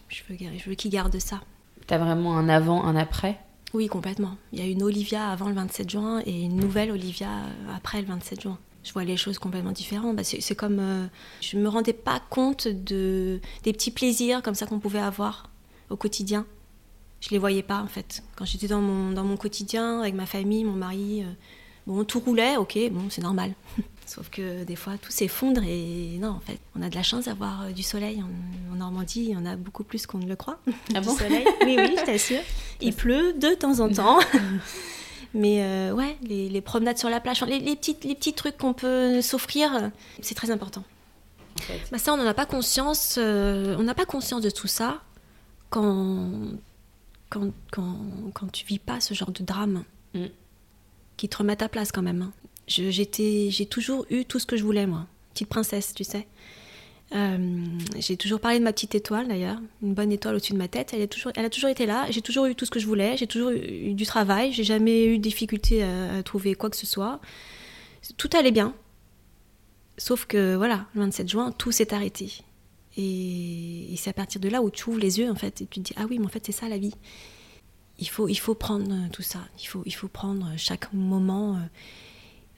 [0.09, 1.39] Je veux, je veux qu'il garde ça.
[1.87, 3.39] Tu as vraiment un avant, un après?
[3.73, 4.35] Oui, complètement.
[4.51, 8.01] Il y a une Olivia avant le 27 juin et une nouvelle Olivia euh, après
[8.01, 8.57] le 27 juin.
[8.83, 10.15] Je vois les choses complètement différentes.
[10.15, 10.79] Bah, c'est comme.
[10.79, 11.05] Euh,
[11.41, 15.49] je ne me rendais pas compte de, des petits plaisirs comme ça qu'on pouvait avoir
[15.89, 16.45] au quotidien.
[17.21, 18.23] Je les voyais pas en fait.
[18.35, 21.31] Quand j'étais dans mon, dans mon quotidien avec ma famille, mon mari, euh,
[21.89, 23.53] bon, tout roulait, ok, bon, c'est normal.
[24.05, 27.25] Sauf que des fois, tout s'effondre et non, en fait, on a de la chance
[27.25, 29.25] d'avoir euh, du soleil en, Normandie.
[29.25, 30.59] Il y en a beaucoup plus qu'on ne le croit.
[30.95, 31.15] Ah bon?
[31.15, 31.45] soleil.
[31.63, 32.41] Oui, oui, je t'assure.
[32.81, 34.19] Il pleut de temps en temps.
[35.35, 38.73] Mais euh, ouais, les, promenades sur la plage, les, les, petites, les petits trucs qu'on
[38.73, 40.83] peut s'offrir, c'est très important.
[41.91, 43.17] bah ça, on n'en a pas conscience.
[43.19, 45.01] Euh, on n'a pas conscience de tout ça
[45.69, 46.31] quand,
[47.29, 47.95] quand, quand,
[48.33, 49.83] quand tu vis pas ce genre de drame
[50.15, 50.25] mm.
[51.19, 52.21] Qui te remet à place quand même.
[52.21, 52.33] Hein
[52.67, 55.05] j'ai toujours eu tout ce que je voulais, moi.
[55.33, 56.27] Petite princesse, tu sais.
[57.13, 57.65] Euh,
[57.97, 59.59] j'ai toujours parlé de ma petite étoile, d'ailleurs.
[59.81, 60.91] Une bonne étoile au-dessus de ma tête.
[60.93, 62.05] Elle, est toujours, elle a toujours été là.
[62.09, 63.17] J'ai toujours eu tout ce que je voulais.
[63.17, 64.53] J'ai toujours eu, du travail.
[64.53, 67.19] J'ai jamais eu de difficulté à, trouver quoi que ce soit.
[68.15, 68.73] Tout allait bien.
[69.97, 72.31] Sauf que, voilà, le 27 juin, tout s'est arrêté.
[72.95, 75.81] Et, c'est à partir de là où tu ouvres les yeux, en fait, et tu
[75.81, 76.93] te dis, ah oui, mais en fait, c'est ça la vie.
[77.99, 79.39] Il faut, il faut prendre tout ça.
[79.61, 81.55] Il faut, il faut prendre chaque moment.
[81.55, 81.59] Euh,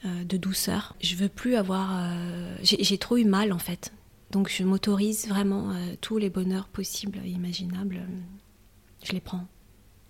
[0.03, 0.95] euh, de douceur.
[0.99, 1.91] Je veux plus avoir.
[1.93, 3.93] Euh, j'ai trop eu mal en fait.
[4.31, 8.01] Donc je m'autorise vraiment euh, tous les bonheurs possibles et imaginables.
[9.03, 9.45] je les prends.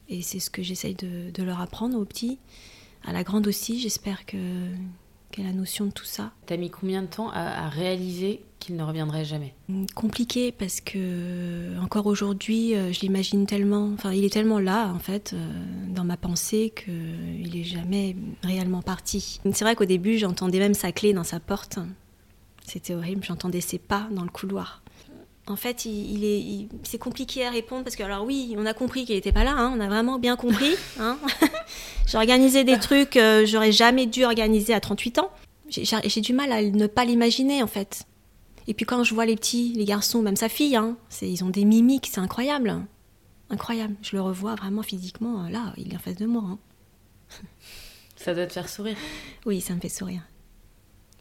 [0.07, 2.39] Et c'est ce que j'essaye de, leur apprendre aux petits.
[3.03, 4.37] À la grande aussi, j'espère que
[5.31, 6.31] qu'elle a la notion de tout ça?
[6.45, 9.53] T'as mis combien de temps à, réaliser qu'il ne reviendrait jamais?
[9.69, 13.91] Hum, Compliqué parce que encore aujourd'hui, euh, je l'imagine tellement.
[13.93, 15.37] Enfin, il est tellement là en fait euh,
[15.89, 19.39] dans ma pensée qu'il est jamais réellement parti.
[19.51, 21.79] C'est vrai qu'au début, j'entendais même sa clé dans sa porte.
[22.65, 23.23] C'était horrible.
[23.23, 24.80] J'entendais ses pas dans le couloir.
[25.47, 29.05] En fait, il, est, c'est compliqué à répondre parce que, alors oui, on a compris
[29.05, 30.75] qu'il n'était pas là, hein, on a vraiment bien compris.
[30.99, 31.17] Hein.
[32.07, 35.31] j'ai organisé des trucs que j'aurais jamais dû organiser à 38 ans.
[35.69, 38.03] J'ai, du mal à ne pas l'imaginer, en fait.
[38.67, 41.49] Et puis quand je vois les petits, les garçons, même sa fille, hein, ils ont
[41.49, 42.85] des mimiques, c'est incroyable.
[43.49, 43.95] Incroyable.
[44.01, 46.43] Je le revois vraiment physiquement, là, il est en face de moi.
[46.45, 46.59] Hein.
[48.15, 48.97] Ça doit te faire sourire.
[49.45, 50.21] Oui, ça me fait sourire.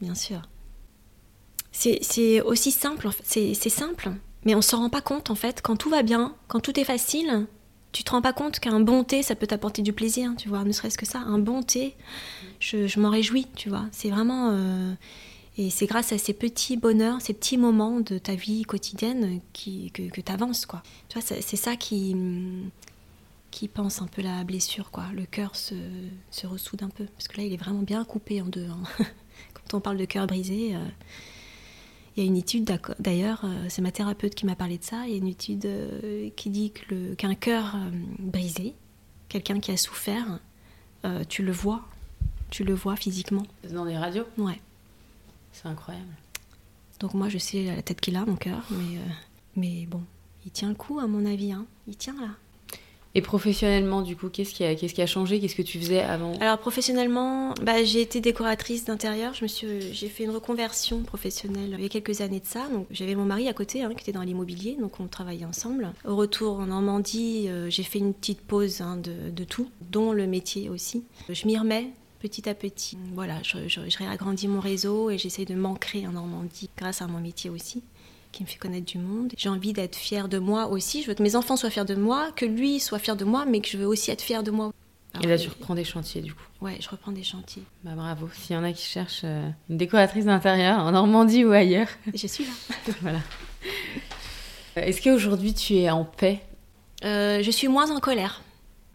[0.00, 0.42] Bien sûr.
[1.72, 4.10] C'est aussi simple, c'est simple,
[4.44, 5.60] mais on s'en rend pas compte en fait.
[5.62, 7.46] Quand tout va bien, quand tout est facile,
[7.92, 10.64] tu te rends pas compte qu'un bon thé, ça peut t'apporter du plaisir, tu vois,
[10.64, 11.20] ne serait-ce que ça.
[11.20, 11.96] Un bon thé,
[12.60, 13.86] je, m'en réjouis, tu vois.
[13.92, 14.50] C'est vraiment.
[14.52, 14.94] Euh,
[15.58, 20.20] et c'est grâce à ces petits bonheurs, ces petits moments de ta vie quotidienne que,
[20.20, 20.82] tu avances, quoi.
[21.08, 22.16] Tu vois, c'est ça qui,
[23.50, 25.06] qui pense un peu la blessure, quoi.
[25.14, 25.74] Le cœur se,
[26.30, 27.04] se ressoude un peu.
[27.04, 28.68] Parce que là, il est vraiment bien coupé en deux.
[28.68, 29.04] Hein.
[29.54, 30.76] Quand on parle de cœur brisé.
[30.76, 30.78] Euh,
[32.16, 35.12] Il y a une étude, d'ailleurs, c'est ma thérapeute qui m'a parlé de ça, il
[35.12, 35.68] y a une étude
[36.36, 36.72] qui dit
[37.16, 37.76] qu'un cœur
[38.18, 38.74] brisé,
[39.28, 40.40] quelqu'un qui a souffert,
[41.28, 41.82] tu le vois,
[42.50, 43.46] tu le vois physiquement.
[43.70, 44.60] Dans les radios Ouais.
[45.52, 46.12] C'est incroyable.
[46.98, 48.98] Donc moi, je sais la tête qu'il a, mon cœur, mais,
[49.56, 50.02] mais bon,
[50.44, 51.52] il tient le coup, à mon avis.
[51.52, 51.64] Hein.
[51.86, 52.30] Il tient là.
[53.14, 55.40] Et professionnellement, du coup, qu'est-ce qui a, qui a changé?
[55.40, 56.34] Qu'est-ce que tu faisais avant?
[56.40, 59.34] Alors professionnellement, bah, j'ai été décoratrice d'intérieur.
[59.34, 62.68] Je suis, j'ai fait une reconversion professionnelle il y a quelques années de ça.
[62.90, 65.92] J'avais mon mari à côté hein, qui était dans l'immobilier, donc on travaillait ensemble.
[66.04, 70.28] Au retour en Normandie, euh, j'ai fait une petite pause hein, de, tout, dont le
[70.28, 71.02] métier aussi.
[71.28, 72.96] Je m'y remets petit à petit.
[73.14, 77.50] Voilà, je, réagrandis mon réseau et j'essaye de m'ancrer en Normandie grâce à mon métier
[77.50, 77.82] aussi
[78.32, 79.32] qui me fait connaître du monde.
[79.36, 81.02] J'ai envie d'être fière de moi aussi.
[81.02, 83.44] Je veux que mes enfants soient fiers de moi, que lui soit fier de moi,
[83.46, 84.72] mais que je veux aussi être fière de moi.
[85.22, 87.62] et là, tu reprends des chantiers du coup Ouais, je reprends des chantiers.
[87.84, 88.28] Bah bravo.
[88.34, 91.88] S'il y en a qui cherchent euh, une décoratrice d'intérieur en Normandie ou ailleurs.
[92.14, 92.74] Je suis là.
[93.00, 93.20] voilà.
[94.76, 96.40] Est-ce qu'aujourd'hui tu es en paix?
[97.04, 98.42] Euh, Je suis moins en colère.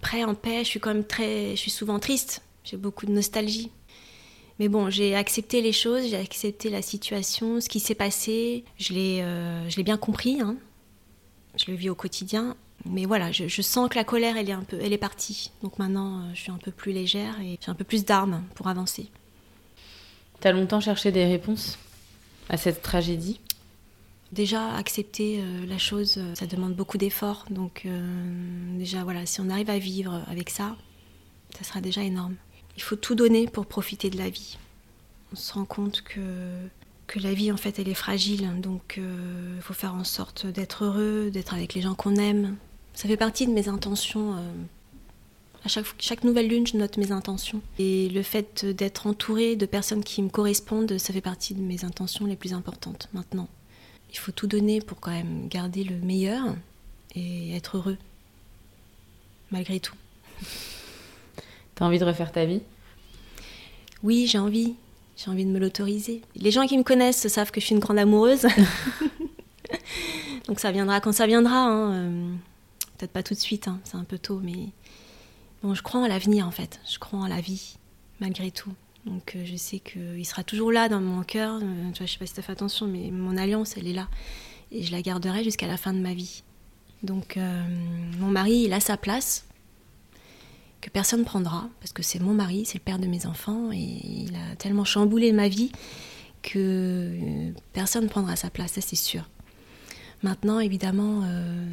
[0.01, 1.51] Prêt en paix, je suis quand même très.
[1.51, 2.43] Je suis souvent triste.
[2.63, 3.71] J'ai beaucoup de nostalgie.
[4.59, 8.63] Mais bon, j'ai accepté les choses, j'ai accepté la situation, ce qui s'est passé.
[8.77, 10.39] Je l'ai, euh, je l'ai bien compris.
[10.39, 10.55] Hein.
[11.57, 12.55] Je le vis au quotidien.
[12.85, 15.51] Mais voilà, je, sens que la colère, elle est un peu, elle est partie.
[15.63, 18.43] Donc maintenant, euh, je suis un peu plus légère et j'ai un peu plus d'armes
[18.53, 19.09] pour avancer.
[20.39, 21.79] T'as longtemps cherché des réponses
[22.47, 23.39] à cette tragédie?
[24.31, 27.45] Déjà, accepter euh, la chose, ça demande beaucoup d'efforts.
[27.49, 27.87] Donc
[28.77, 30.75] déjà, voilà, si on arrive à vivre avec ça,
[31.57, 32.35] ça sera déjà énorme.
[32.77, 34.57] Il faut tout donner pour profiter de la vie.
[35.33, 36.19] On se rend compte que,
[37.19, 38.49] la vie, en fait, elle est fragile.
[38.59, 42.57] Donc, euh, il faut faire en sorte d'être heureux, d'être avec les gens qu'on aime.
[42.93, 44.33] Ça fait partie de mes intentions.
[44.35, 44.41] Euh,
[45.63, 47.61] à chaque, chaque nouvelle lune, je note mes intentions.
[47.79, 51.85] Et le fait d'être entouré de personnes qui me correspondent, ça fait partie de mes
[51.85, 53.47] intentions les plus importantes maintenant.
[54.11, 56.55] Il faut tout donner pour quand même garder le meilleur
[57.15, 57.97] et être heureux,
[59.51, 59.95] malgré tout.
[61.75, 62.61] T'as envie de refaire ta vie?
[64.01, 64.75] Oui, j'ai envie.
[65.17, 66.21] J'ai envie de me l'autoriser.
[66.35, 68.47] Les gens qui me connaissent savent que je suis une grande amoureuse.
[70.47, 71.57] Donc ça viendra quand ça viendra.
[71.57, 71.93] Hein.
[71.93, 72.33] Euh,
[72.97, 73.79] peut-être pas tout de suite, hein.
[73.83, 74.69] c'est un peu tôt, mais
[75.63, 76.79] bon, je crois en l'avenir en fait.
[76.89, 77.77] Je crois en la vie,
[78.19, 78.71] malgré tout.
[79.05, 81.59] Donc euh, je sais qu'il sera toujours là dans mon cœur.
[81.61, 84.07] Euh, je sais pas si tu as fait attention, mais mon alliance, elle est là.
[84.71, 86.43] Et je la garderai jusqu'à la fin de ma vie.
[87.03, 87.37] Donc
[88.19, 89.44] mon mari, il a sa place
[90.89, 93.77] personne ne prendra, parce que c'est mon mari, c'est le père de mes enfants, et
[93.77, 95.71] il a tellement chamboulé ma vie
[96.41, 99.29] que euh, personne ne prendra sa place, ça c'est sûr.
[100.23, 101.65] Maintenant, évidemment, euh,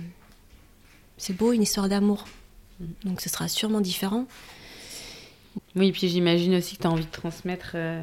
[1.16, 2.26] c'est beau, une histoire d'amour,
[3.04, 4.26] donc ce sera sûrement différent.
[5.76, 8.02] Oui, puis j'imagine aussi que tu as envie de transmettre euh,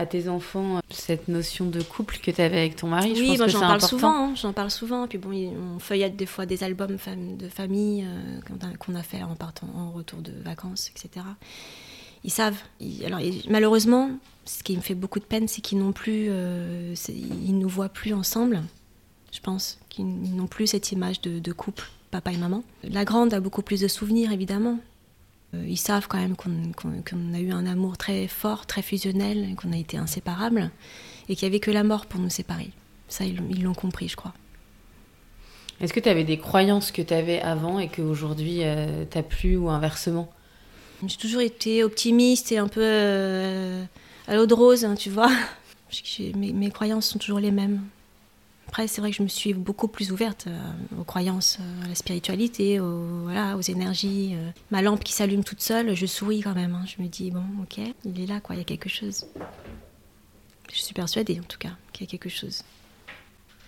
[0.00, 3.38] à tes enfants euh, cette notion de couple que tu avais avec ton mari Oui,
[3.48, 5.06] j'en parle souvent, hein, j'en parle souvent.
[5.06, 6.96] Puis bon, on feuillette des fois des albums
[7.38, 11.26] de famille euh, qu'on a fait en partant en retour de vacances, etc.
[12.24, 12.58] Ils savent.
[13.04, 14.10] alors malheureusement,
[14.44, 17.88] ce qui me fait beaucoup de peine, c'est qu'ils n'ont plus, euh, ils nous voient
[17.88, 18.62] plus ensemble.
[19.32, 22.64] Je pense qu'ils n'ont plus cette image de, de couple, papa et maman.
[22.82, 24.78] La grande a beaucoup plus de souvenirs, évidemment,
[25.54, 29.76] ils savent quand même qu'on a eu un amour très fort, très fusionnel, qu'on a
[29.76, 30.70] été inséparables,
[31.28, 32.70] et qu'il n'y avait que la mort pour nous séparer.
[33.08, 34.34] Ça, ils l'ont compris, je crois.
[35.80, 39.56] Est-ce que tu avais des croyances que tu avais avant et qu'aujourd'hui euh, t'as plus
[39.56, 40.30] ou inversement?
[41.06, 43.82] J'ai toujours été optimiste et un peu euh,
[44.28, 45.30] à l'eau de rose, hein, tu vois.
[46.36, 47.80] mes, croyances sont toujours les mêmes.
[48.70, 51.88] Après, c'est vrai que je me suis beaucoup plus ouverte euh, aux croyances, euh, à
[51.88, 54.36] la spiritualité, aux, voilà, aux énergies.
[54.36, 54.50] Euh.
[54.70, 56.76] Ma lampe qui s'allume toute seule, je souris quand même.
[56.76, 56.84] Hein.
[56.86, 59.26] Je me dis, bon, ok, il est là, quoi, il y a quelque chose.
[60.72, 62.62] Je suis persuadée, en tout cas, qu'il y a quelque chose.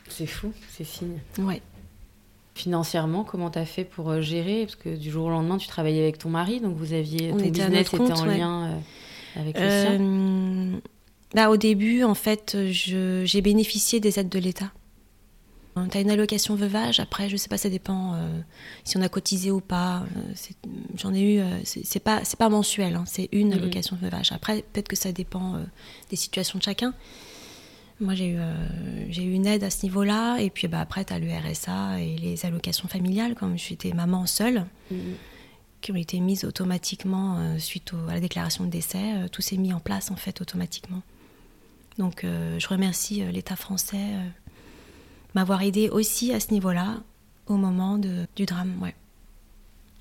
[0.09, 1.19] C'est fou, c'est signe.
[1.39, 1.63] Ouais.
[2.55, 4.67] Financièrement, comment tu as fait pour gérer?
[4.67, 7.31] Parce que du jour au lendemain, tu travaillais avec ton mari, donc vous aviez.
[7.31, 8.79] ton business était en lien
[9.35, 10.81] avec le sien
[11.35, 14.71] Là, au début, en fait, j'ai bénéficié des aides de l'État.
[15.75, 18.41] Tu as une allocation veuvage, après, je sais pas, ça dépend euh,
[18.85, 20.05] si on a cotisé ou pas.
[20.17, 20.51] Euh,
[20.97, 23.55] j'en ai eu, euh, c'est pas, pas mensuel, hein, c'est une mhm.
[23.55, 24.33] allocation veuvage.
[24.33, 25.59] Après, peut-être que ça dépend
[26.11, 26.93] des situations de chacun.
[28.01, 28.39] Moi, j'ai eu,
[29.11, 32.01] j'ai eu une aide à ce niveau-là, et puis bah, après, tu as le RSA
[32.01, 35.15] et les allocations familiales, comme j'étais maman seule, mhm.
[35.81, 39.29] qui ont été mises automatiquement suite à la déclaration de décès.
[39.31, 41.01] tout s'est mis en place, en fait, automatiquement.
[41.97, 44.05] Donc, je remercie l'État français
[45.35, 47.03] m'avoir aidé aussi à ce niveau-là
[47.47, 48.75] au moment de, du drame.
[48.81, 48.95] Ouais.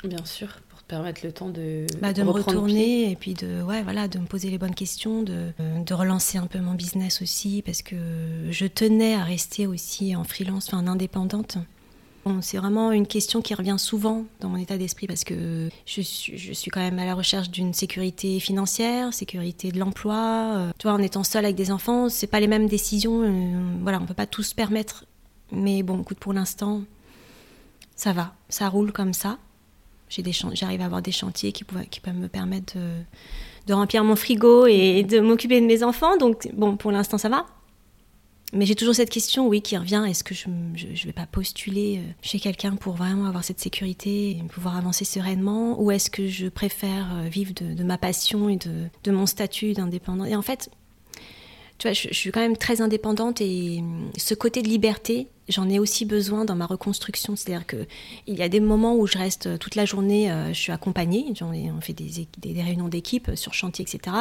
[0.03, 3.61] Bien sûr, pour te permettre le temps de, bah, de me retourner et puis de,
[3.61, 5.51] ouais, voilà, de me poser les bonnes questions, de,
[5.85, 7.95] de relancer un peu mon business aussi, parce que
[8.49, 11.57] je tenais à rester aussi en freelance, enfin en indépendante.
[12.41, 16.37] c'est vraiment une question qui revient souvent dans mon état d'esprit parce que je suis,
[16.37, 20.55] je suis quand même à la recherche d'une sécurité financière, sécurité de l'emploi.
[20.55, 23.21] Euh, tu vois, en étant seule avec des enfants, c'est pas les mêmes décisions.
[23.23, 25.05] Euh, voilà, on peut pas tout se permettre.
[25.51, 26.81] Mais bon, écoute, pour l'instant,
[27.95, 29.37] ça va, ça roule comme ça.
[30.09, 32.75] J'arrive à avoir des chantiers qui, qui peuvent me permettre
[33.67, 36.17] de, remplir mon frigo et de m'occuper de mes enfants.
[36.17, 37.45] Donc, bon, pour l'instant, ça va.
[38.53, 40.03] Mais j'ai toujours cette question, oui, qui revient.
[40.07, 44.31] Est-ce que je ne vais pas postuler euh, chez quelqu'un pour vraiment avoir cette sécurité
[44.31, 45.81] et pouvoir avancer sereinement?
[45.81, 49.71] Ou est-ce que je préfère euh, vivre de, ma passion et de, de mon statut
[49.71, 50.25] d'indépendant?
[50.25, 50.69] Et en fait,
[51.83, 56.05] je, suis quand même très indépendante et hum, ce côté de liberté, j'en ai aussi
[56.05, 57.35] besoin dans ma reconstruction.
[57.35, 60.71] C'est-à-dire qu'il y a des moments où je reste toute la journée, euh, je suis
[60.71, 64.15] accompagnée, on fait des, réunions d'équipe sur chantier, etc.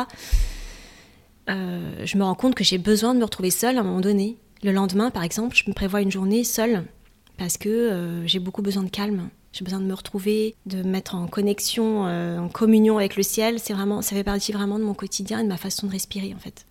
[1.48, 4.00] Euh, je me rends compte que j'ai besoin de me retrouver seule à un moment
[4.00, 4.36] donné.
[4.62, 6.84] Le lendemain, par exemple, je me prévois une journée seule
[7.38, 9.30] parce que euh, j'ai beaucoup besoin de calme.
[9.52, 13.58] J'ai besoin de me retrouver, de me mettre en connexion, en communion avec le ciel.
[13.58, 16.32] C'est vraiment, ça fait partie vraiment de mon quotidien et de ma façon de respirer,
[16.36, 16.66] en fait.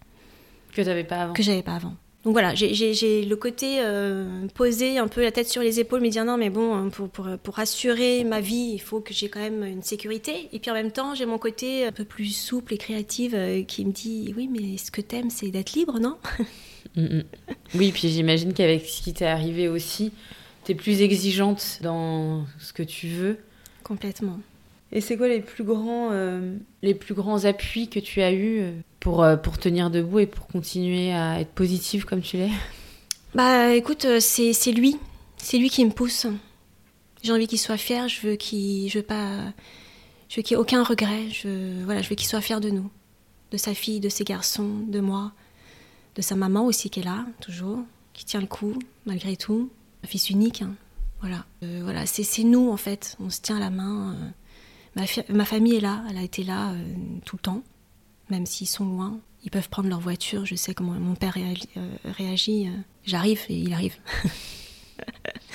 [0.73, 1.33] Que j'avais pas avant.
[1.33, 1.95] Que j'avais pas avant.
[2.25, 6.09] Donc voilà, j'ai le côté euh, posé un peu la tête sur les épaules, me
[6.09, 9.29] dire non, mais bon, hein, pour, pour, pour assurer ma vie, il faut que j'ai
[9.29, 10.49] quand même une sécurité.
[10.51, 13.63] Et puis en même temps, j'ai mon côté un peu plus souple et créative euh,
[13.63, 16.17] qui me dit oui, mais ce que t'aimes, c'est d'être libre, non
[16.97, 17.23] mm, mm.
[17.75, 20.11] Oui, puis j'imagine qu'avec ce qui t'est arrivé aussi,
[20.65, 23.37] t'es plus exigeante dans ce que tu veux.
[23.81, 24.39] Complètement.
[24.91, 28.59] Et c'est quoi les plus grands, euh, les plus grands appuis que tu as eus
[28.61, 32.49] euh, pour, euh, pour tenir debout et pour continuer à être positive comme tu l'es?
[33.35, 34.97] Bah écoute, c'est, c'est lui.
[35.37, 36.25] C'est lui qui me pousse.
[37.21, 39.53] J'ai envie qu'il soit fier, je veux qu'il, je veux pas,
[40.29, 41.29] je veux qu'il ait aucun regret.
[41.29, 42.89] Je, voilà, je veux qu'il soit fier de nous,
[43.51, 45.33] de sa fille, de ses garçons, de moi,
[46.15, 47.79] de sa maman aussi qui est là, toujours,
[48.13, 48.73] qui tient le coup,
[49.05, 49.69] malgré tout.
[50.03, 50.73] Un fils unique, hein.
[51.19, 51.45] voilà.
[51.61, 54.15] voilà, c'est, c'est nous en fait, on se tient la main.
[55.29, 56.75] Ma, famille est là, elle a été là euh,
[57.25, 57.63] tout le temps,
[58.29, 59.19] même s'ils sont loin.
[59.43, 62.67] Ils peuvent prendre leur voiture, je sais comment mon père euh, réagit.
[62.67, 62.71] Euh,
[63.05, 63.95] j'arrive et il arrive.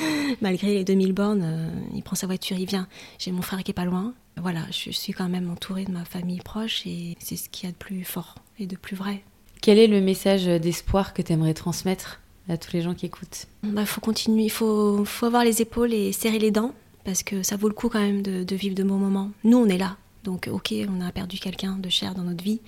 [0.41, 2.89] Malgré les 2000 bornes, il prend sa voiture, il vient.
[3.19, 4.15] J'ai mon frère qui est pas loin.
[4.39, 7.69] Voilà, je suis quand même entourée de ma famille proche et c'est ce qu'il y
[7.69, 9.23] a de plus fort et de plus vrai.
[9.61, 13.47] Quel est le message d'espoir que tu aimerais transmettre à tous les gens qui écoutent?
[13.63, 16.75] Il bah, faut continuer, il faut, faut avoir les épaules et serrer les dents
[17.05, 19.31] parce que ça vaut le coup quand même de, vivre de bons moments.
[19.45, 19.97] Nous, on est là.
[20.25, 22.61] Donc, ok, on a perdu quelqu'un de cher dans notre vie.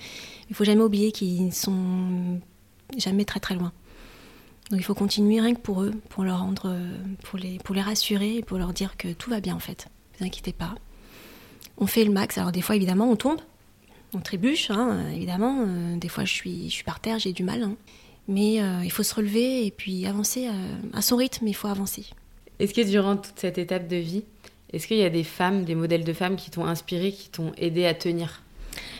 [0.51, 2.40] Il faut jamais oublier qu'ils sont
[2.96, 3.72] jamais très très loin.
[4.70, 6.77] Donc, il faut continuer rien que pour eux, pour leur rendre,
[7.25, 9.88] pour les, pour les rassurer, pour leur dire que tout va bien en fait.
[10.14, 10.75] Ne vous inquiétez pas.
[11.79, 12.37] On fait le max.
[12.37, 13.40] Alors, des fois, évidemment, on tombe,
[14.14, 15.64] on trébuche, hein, évidemment.
[15.66, 17.62] Euh, des fois, je suis, je suis par terre, j'ai du mal.
[17.62, 17.77] Hein.
[18.29, 20.53] Mais euh, il faut se relever et puis avancer euh,
[20.92, 22.07] à son rythme, il faut avancer.
[22.58, 24.24] Est-ce que durant toute cette étape de vie,
[24.72, 27.52] est-ce qu'il y a des femmes, des modèles de femmes qui t'ont inspiré, qui t'ont
[27.58, 28.42] aidé à tenir?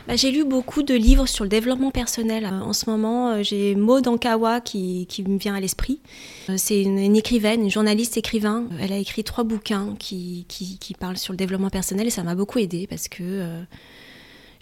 [0.07, 2.45] Bah, j'ai lu beaucoup de livres sur le développement personnel.
[2.45, 6.01] Euh, en ce moment, euh, j'ai Maud Ankawa qui, qui me vient à l'esprit.
[6.49, 8.67] Euh, c'est une, écrivaine, une journaliste écrivain.
[8.81, 12.23] Elle a écrit trois bouquins qui, qui, qui parlent sur le développement personnel et ça
[12.23, 13.65] m'a beaucoup aidé parce que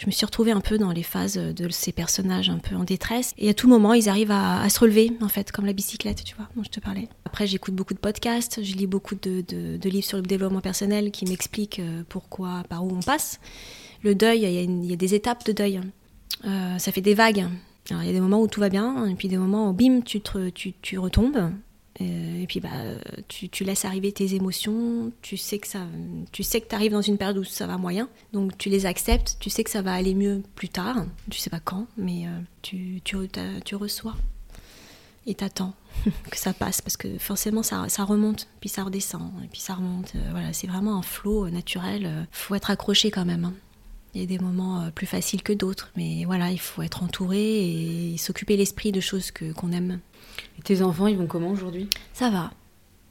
[0.05, 2.85] je me suis retrouvée un peu dans les phases de ces personnages un peu en
[2.85, 3.33] détresse.
[3.39, 6.37] Et à tout moment, ils arrivent à, se relever, en fait, comme la bicyclette, tu
[6.37, 7.09] vois, dont je te parlais.
[7.25, 11.25] Après, j'écoute beaucoup de podcasts, je lis beaucoup de, livres sur le développement personnel qui
[11.25, 13.41] m'expliquent euh, pourquoi, par où on passe.
[14.03, 15.81] Le deuil, il y a, des étapes de deuil.
[16.45, 17.47] Euh, ça fait des vagues.
[17.91, 20.03] Il y a des moments où tout va bien, et puis des moments où, bim,
[20.03, 21.51] tu retombes.
[22.01, 22.71] Euh, et puis bah,
[23.29, 25.87] tu, tu, laisses arriver tes émotions, tu sais que ça,
[26.33, 29.37] tu sais que arrives dans une période où ça va moyen, donc tu les acceptes,
[29.39, 32.31] tu sais que ça va aller mieux plus tard, tu sais pas quand, mais euh,
[32.63, 33.17] tu, tu,
[33.65, 34.17] tu, reçois
[35.27, 35.75] et t'attends
[36.31, 39.75] que ça passe parce que forcément ça, ça, remonte, puis ça redescend, et puis ça
[39.75, 40.15] remonte.
[40.17, 42.27] Euh, voilà, c'est vraiment un flot naturel.
[42.33, 43.45] Faut être accroché quand même.
[43.45, 43.55] Hein.
[44.15, 48.13] Il y a des moments plus faciles que d'autres, mais voilà, il faut être entouré
[48.13, 49.99] et s'occuper l'esprit de choses que qu'on aime.
[50.59, 51.89] Et tes enfants, ils vont comment aujourd'hui?
[52.13, 52.53] Ça va.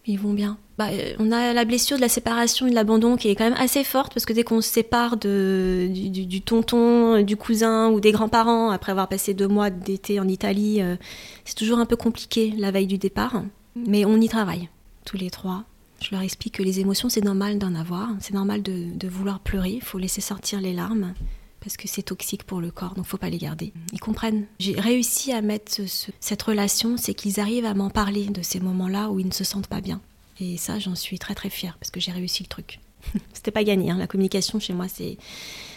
[0.06, 0.58] Ils vont bien.
[0.78, 3.46] Bah, euh, on a la blessure de la séparation et de l'abandon qui est quand
[3.46, 8.02] même assez forte parce que dès qu'on se sépare de, du, tonton, du cousin ou
[8.02, 10.98] des grands-parents après avoir passé deux mois d'été en Italie, euh,
[11.46, 13.44] c'est toujours un peu compliqué la veille du départ.
[13.76, 14.68] Mais on y travaille,
[15.06, 15.64] tous les trois.
[16.04, 18.10] Je leur explique que les émotions, c'est normal d'en avoir.
[18.20, 19.72] C'est normal de, de vouloir pleurer.
[19.72, 21.14] Il faut laisser sortir les larmes
[21.62, 23.72] parce que c'est toxique pour le corps, donc faut pas les garder.
[23.94, 24.46] Ils comprennent.
[24.60, 25.72] J'ai réussi à mettre
[26.20, 29.46] cette relation, c'est qu'ils arrivent à m'en parler de ces moments-là où ils ne se
[29.46, 30.02] sentent pas bien.
[30.42, 32.82] Et ça, j'en suis très très fière parce que j'ai réussi le truc.
[33.34, 33.92] C'était pas gagné.
[33.92, 33.98] hein.
[33.98, 35.18] La communication chez moi, c'est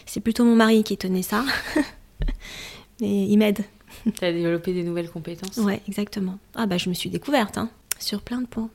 [0.06, 1.44] c'est plutôt mon mari qui tenait ça.
[3.00, 3.64] Mais il m'aide.
[4.18, 6.38] Tu as développé des nouvelles compétences Ouais, exactement.
[6.56, 7.70] Ah bah je me suis découverte hein,
[8.00, 8.70] sur plein de points.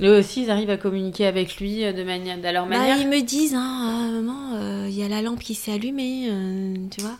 [0.00, 2.98] Eux aussi, ils arrivent à communiquer avec lui euh, de, manière, de leur Bah, manière
[2.98, 6.26] ils me disent, hein, euh, maman, euh, il y a la lampe qui s'est allumée,
[6.30, 7.16] euh, tu vois.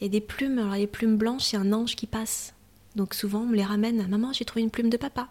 [0.00, 2.06] Il y a des plumes, alors les plumes blanches, il y a un ange qui
[2.06, 2.54] passe.
[2.96, 4.06] Donc souvent, on me les ramène.
[4.08, 5.28] Maman, j'ai trouvé une plume de papa.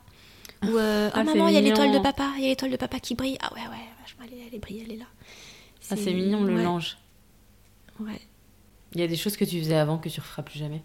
[0.63, 2.71] Ou, Ah, oh c'est maman, il y a l'étoile de papa, il y a l'étoile
[2.71, 3.37] de papa qui brille.
[3.41, 5.05] Ah ouais, ouais, vachement, elle, est- elle est brille, elle est là.
[5.89, 6.97] Ah, c'est mignon le ouais, linge.
[7.99, 8.19] Ouais.
[8.93, 10.81] Il y a des choses que tu faisais avant que tu referas plus jamais.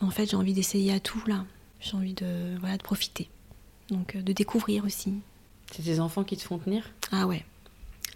[0.00, 1.44] En fait, j'ai envie d'essayer à tout, là.
[1.80, 3.28] J'ai envie de, voilà, de profiter.
[3.90, 5.14] Donc, euh, de découvrir aussi.
[5.72, 7.44] C'est tes enfants qui te font tenir Ah ouais.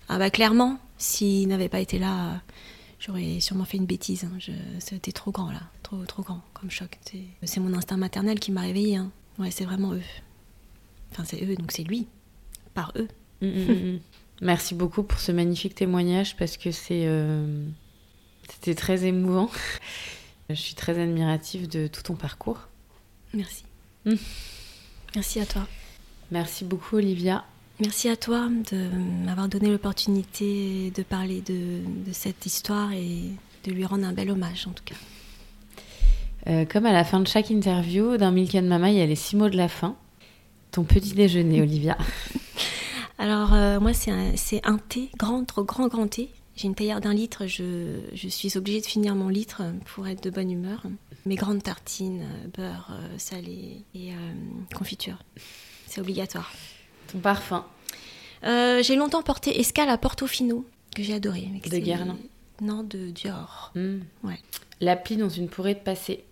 [0.08, 2.36] Ah bah clairement, s'il n'avait pas été là, euh,
[2.98, 4.24] j'aurais sûrement fait une bêtise.
[4.24, 4.32] hein.
[4.38, 4.50] Je-
[4.80, 6.98] C'était trop grand là, trop trop grand comme choc.
[7.44, 8.96] C'est- mon instinct maternel qui m'a réveillée.
[8.96, 9.10] hein.
[9.38, 10.02] Ouais, c'est vraiment eux.
[11.12, 12.06] Enfin, c'est eux, donc c'est lui,
[12.74, 13.08] par eux.
[13.40, 14.00] Mm, mm, mm, mm.
[14.42, 17.64] Merci beaucoup pour ce magnifique témoignage parce que c'est euh,
[18.48, 19.50] c'était très émouvant.
[20.50, 22.66] Je suis très admirative de tout ton parcours.
[23.34, 23.64] Merci.
[25.14, 25.66] Merci à toi.
[26.30, 27.44] Merci beaucoup Olivia.
[27.80, 28.88] Merci à toi de
[29.24, 33.30] m'avoir donné l'opportunité de parler de, de cette histoire et
[33.64, 34.96] de lui rendre un bel hommage en tout cas.
[36.46, 39.06] Euh, comme à la fin de chaque interview d'un Milk and Mama, il y a
[39.06, 39.96] les six mots de la fin.
[40.70, 41.98] Ton petit déjeuner, Olivia.
[43.18, 46.30] Alors, euh, moi, c'est un, c'est un thé, grand, trop grand, grand thé.
[46.60, 50.22] J'ai une théière d'un litre, je, je suis obligée de finir mon litre pour être
[50.22, 50.82] de bonne humeur.
[51.24, 54.16] Mes grandes tartines, euh, beurre euh, salé et euh,
[54.74, 55.16] confiture.
[55.86, 56.52] C'est obligatoire.
[57.10, 57.64] Ton parfum.
[58.44, 61.48] Euh, j'ai longtemps porté Escale à Portofino, que j'ai adoré.
[61.64, 62.18] De Guerlain.
[62.60, 63.72] Non, de Dior.
[63.74, 64.00] Mm.
[64.22, 64.38] Ouais.
[64.82, 66.24] L'appli dont tu ne pourrais te passer.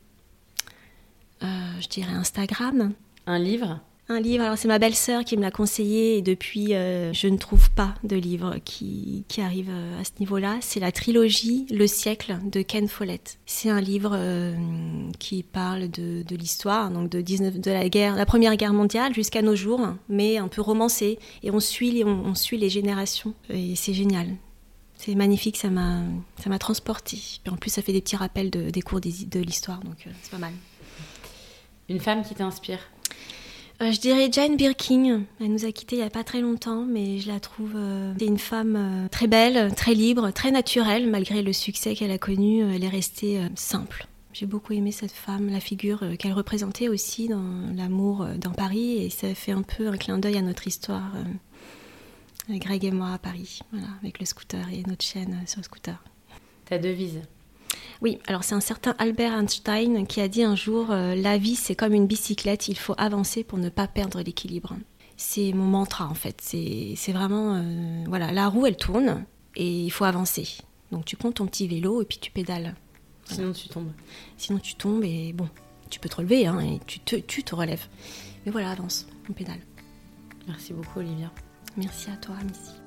[1.42, 1.46] Euh,
[1.80, 2.92] je dirais Instagram.
[3.26, 3.80] Un livre.
[4.10, 7.36] Un livre, alors c'est ma belle-sœur qui me l'a conseillé et depuis euh, je ne
[7.36, 10.56] trouve pas de livre qui, qui arrive euh, à ce niveau-là.
[10.62, 13.38] C'est la trilogie Le siècle de Ken Follett.
[13.44, 14.54] C'est un livre euh,
[15.18, 19.12] qui parle de, de l'histoire, donc de, 19, de la guerre, la première guerre mondiale
[19.14, 23.76] jusqu'à nos jours, mais un peu romancé et on suit on, suit les générations et
[23.76, 24.28] c'est génial.
[24.94, 26.00] C'est magnifique, ça m'a
[26.42, 27.18] ça m'a transporté.
[27.46, 30.38] En plus ça fait des petits rappels de, des cours de l'histoire, donc c'est pas
[30.38, 30.54] mal.
[31.90, 32.80] Une femme qui t'inspire.
[33.80, 35.22] Euh, je dirais Jane Birkin.
[35.40, 37.74] Elle nous a quittés il n'y a pas très longtemps, mais je la trouve.
[37.76, 41.08] euh, une femme euh, très belle, très libre, très naturelle.
[41.08, 44.06] Malgré le succès qu'elle a connu, elle est restée simple.
[44.32, 47.42] J'ai beaucoup aimé cette femme, la figure qu'elle représentait aussi dans
[47.74, 51.12] l'amour dans Paris, et ça fait un peu un clin d'œil à notre histoire.
[52.48, 56.04] Greg et moi à Paris, voilà, avec le scooter et notre chaîne sur le scooter.
[56.66, 57.22] Ta devise.
[58.02, 61.56] Oui, alors c'est un certain Albert Einstein qui a dit un jour euh, La vie,
[61.56, 64.76] c'est comme une bicyclette, il faut avancer pour ne pas perdre l'équilibre.
[65.16, 66.40] C'est mon mantra en fait.
[66.40, 67.56] C'est vraiment.
[67.56, 69.24] euh, voilà, la roue, elle tourne
[69.56, 70.46] et il faut avancer.
[70.92, 72.74] Donc tu prends ton petit vélo et puis tu pédales.
[73.24, 73.90] Sinon tu tombes.
[74.36, 75.48] Sinon tu tombes et bon,
[75.90, 77.86] tu peux te relever hein, et tu te, tu te relèves.
[78.46, 79.60] Mais voilà, avance, on pédale.
[80.46, 81.30] Merci beaucoup Olivia.
[81.76, 82.77] Merci à toi, Missy.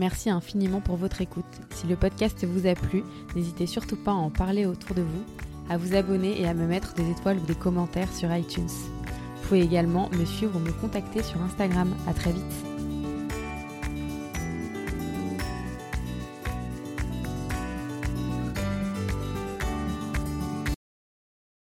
[0.00, 1.44] Merci infiniment pour votre écoute.
[1.74, 3.04] Si le podcast vous a plu,
[3.36, 5.24] n'hésitez surtout pas à en parler autour de vous,
[5.68, 8.66] à vous abonner et à me mettre des étoiles ou des commentaires sur iTunes.
[8.66, 11.94] Vous pouvez également me suivre ou me contacter sur Instagram.
[12.08, 12.69] À très vite.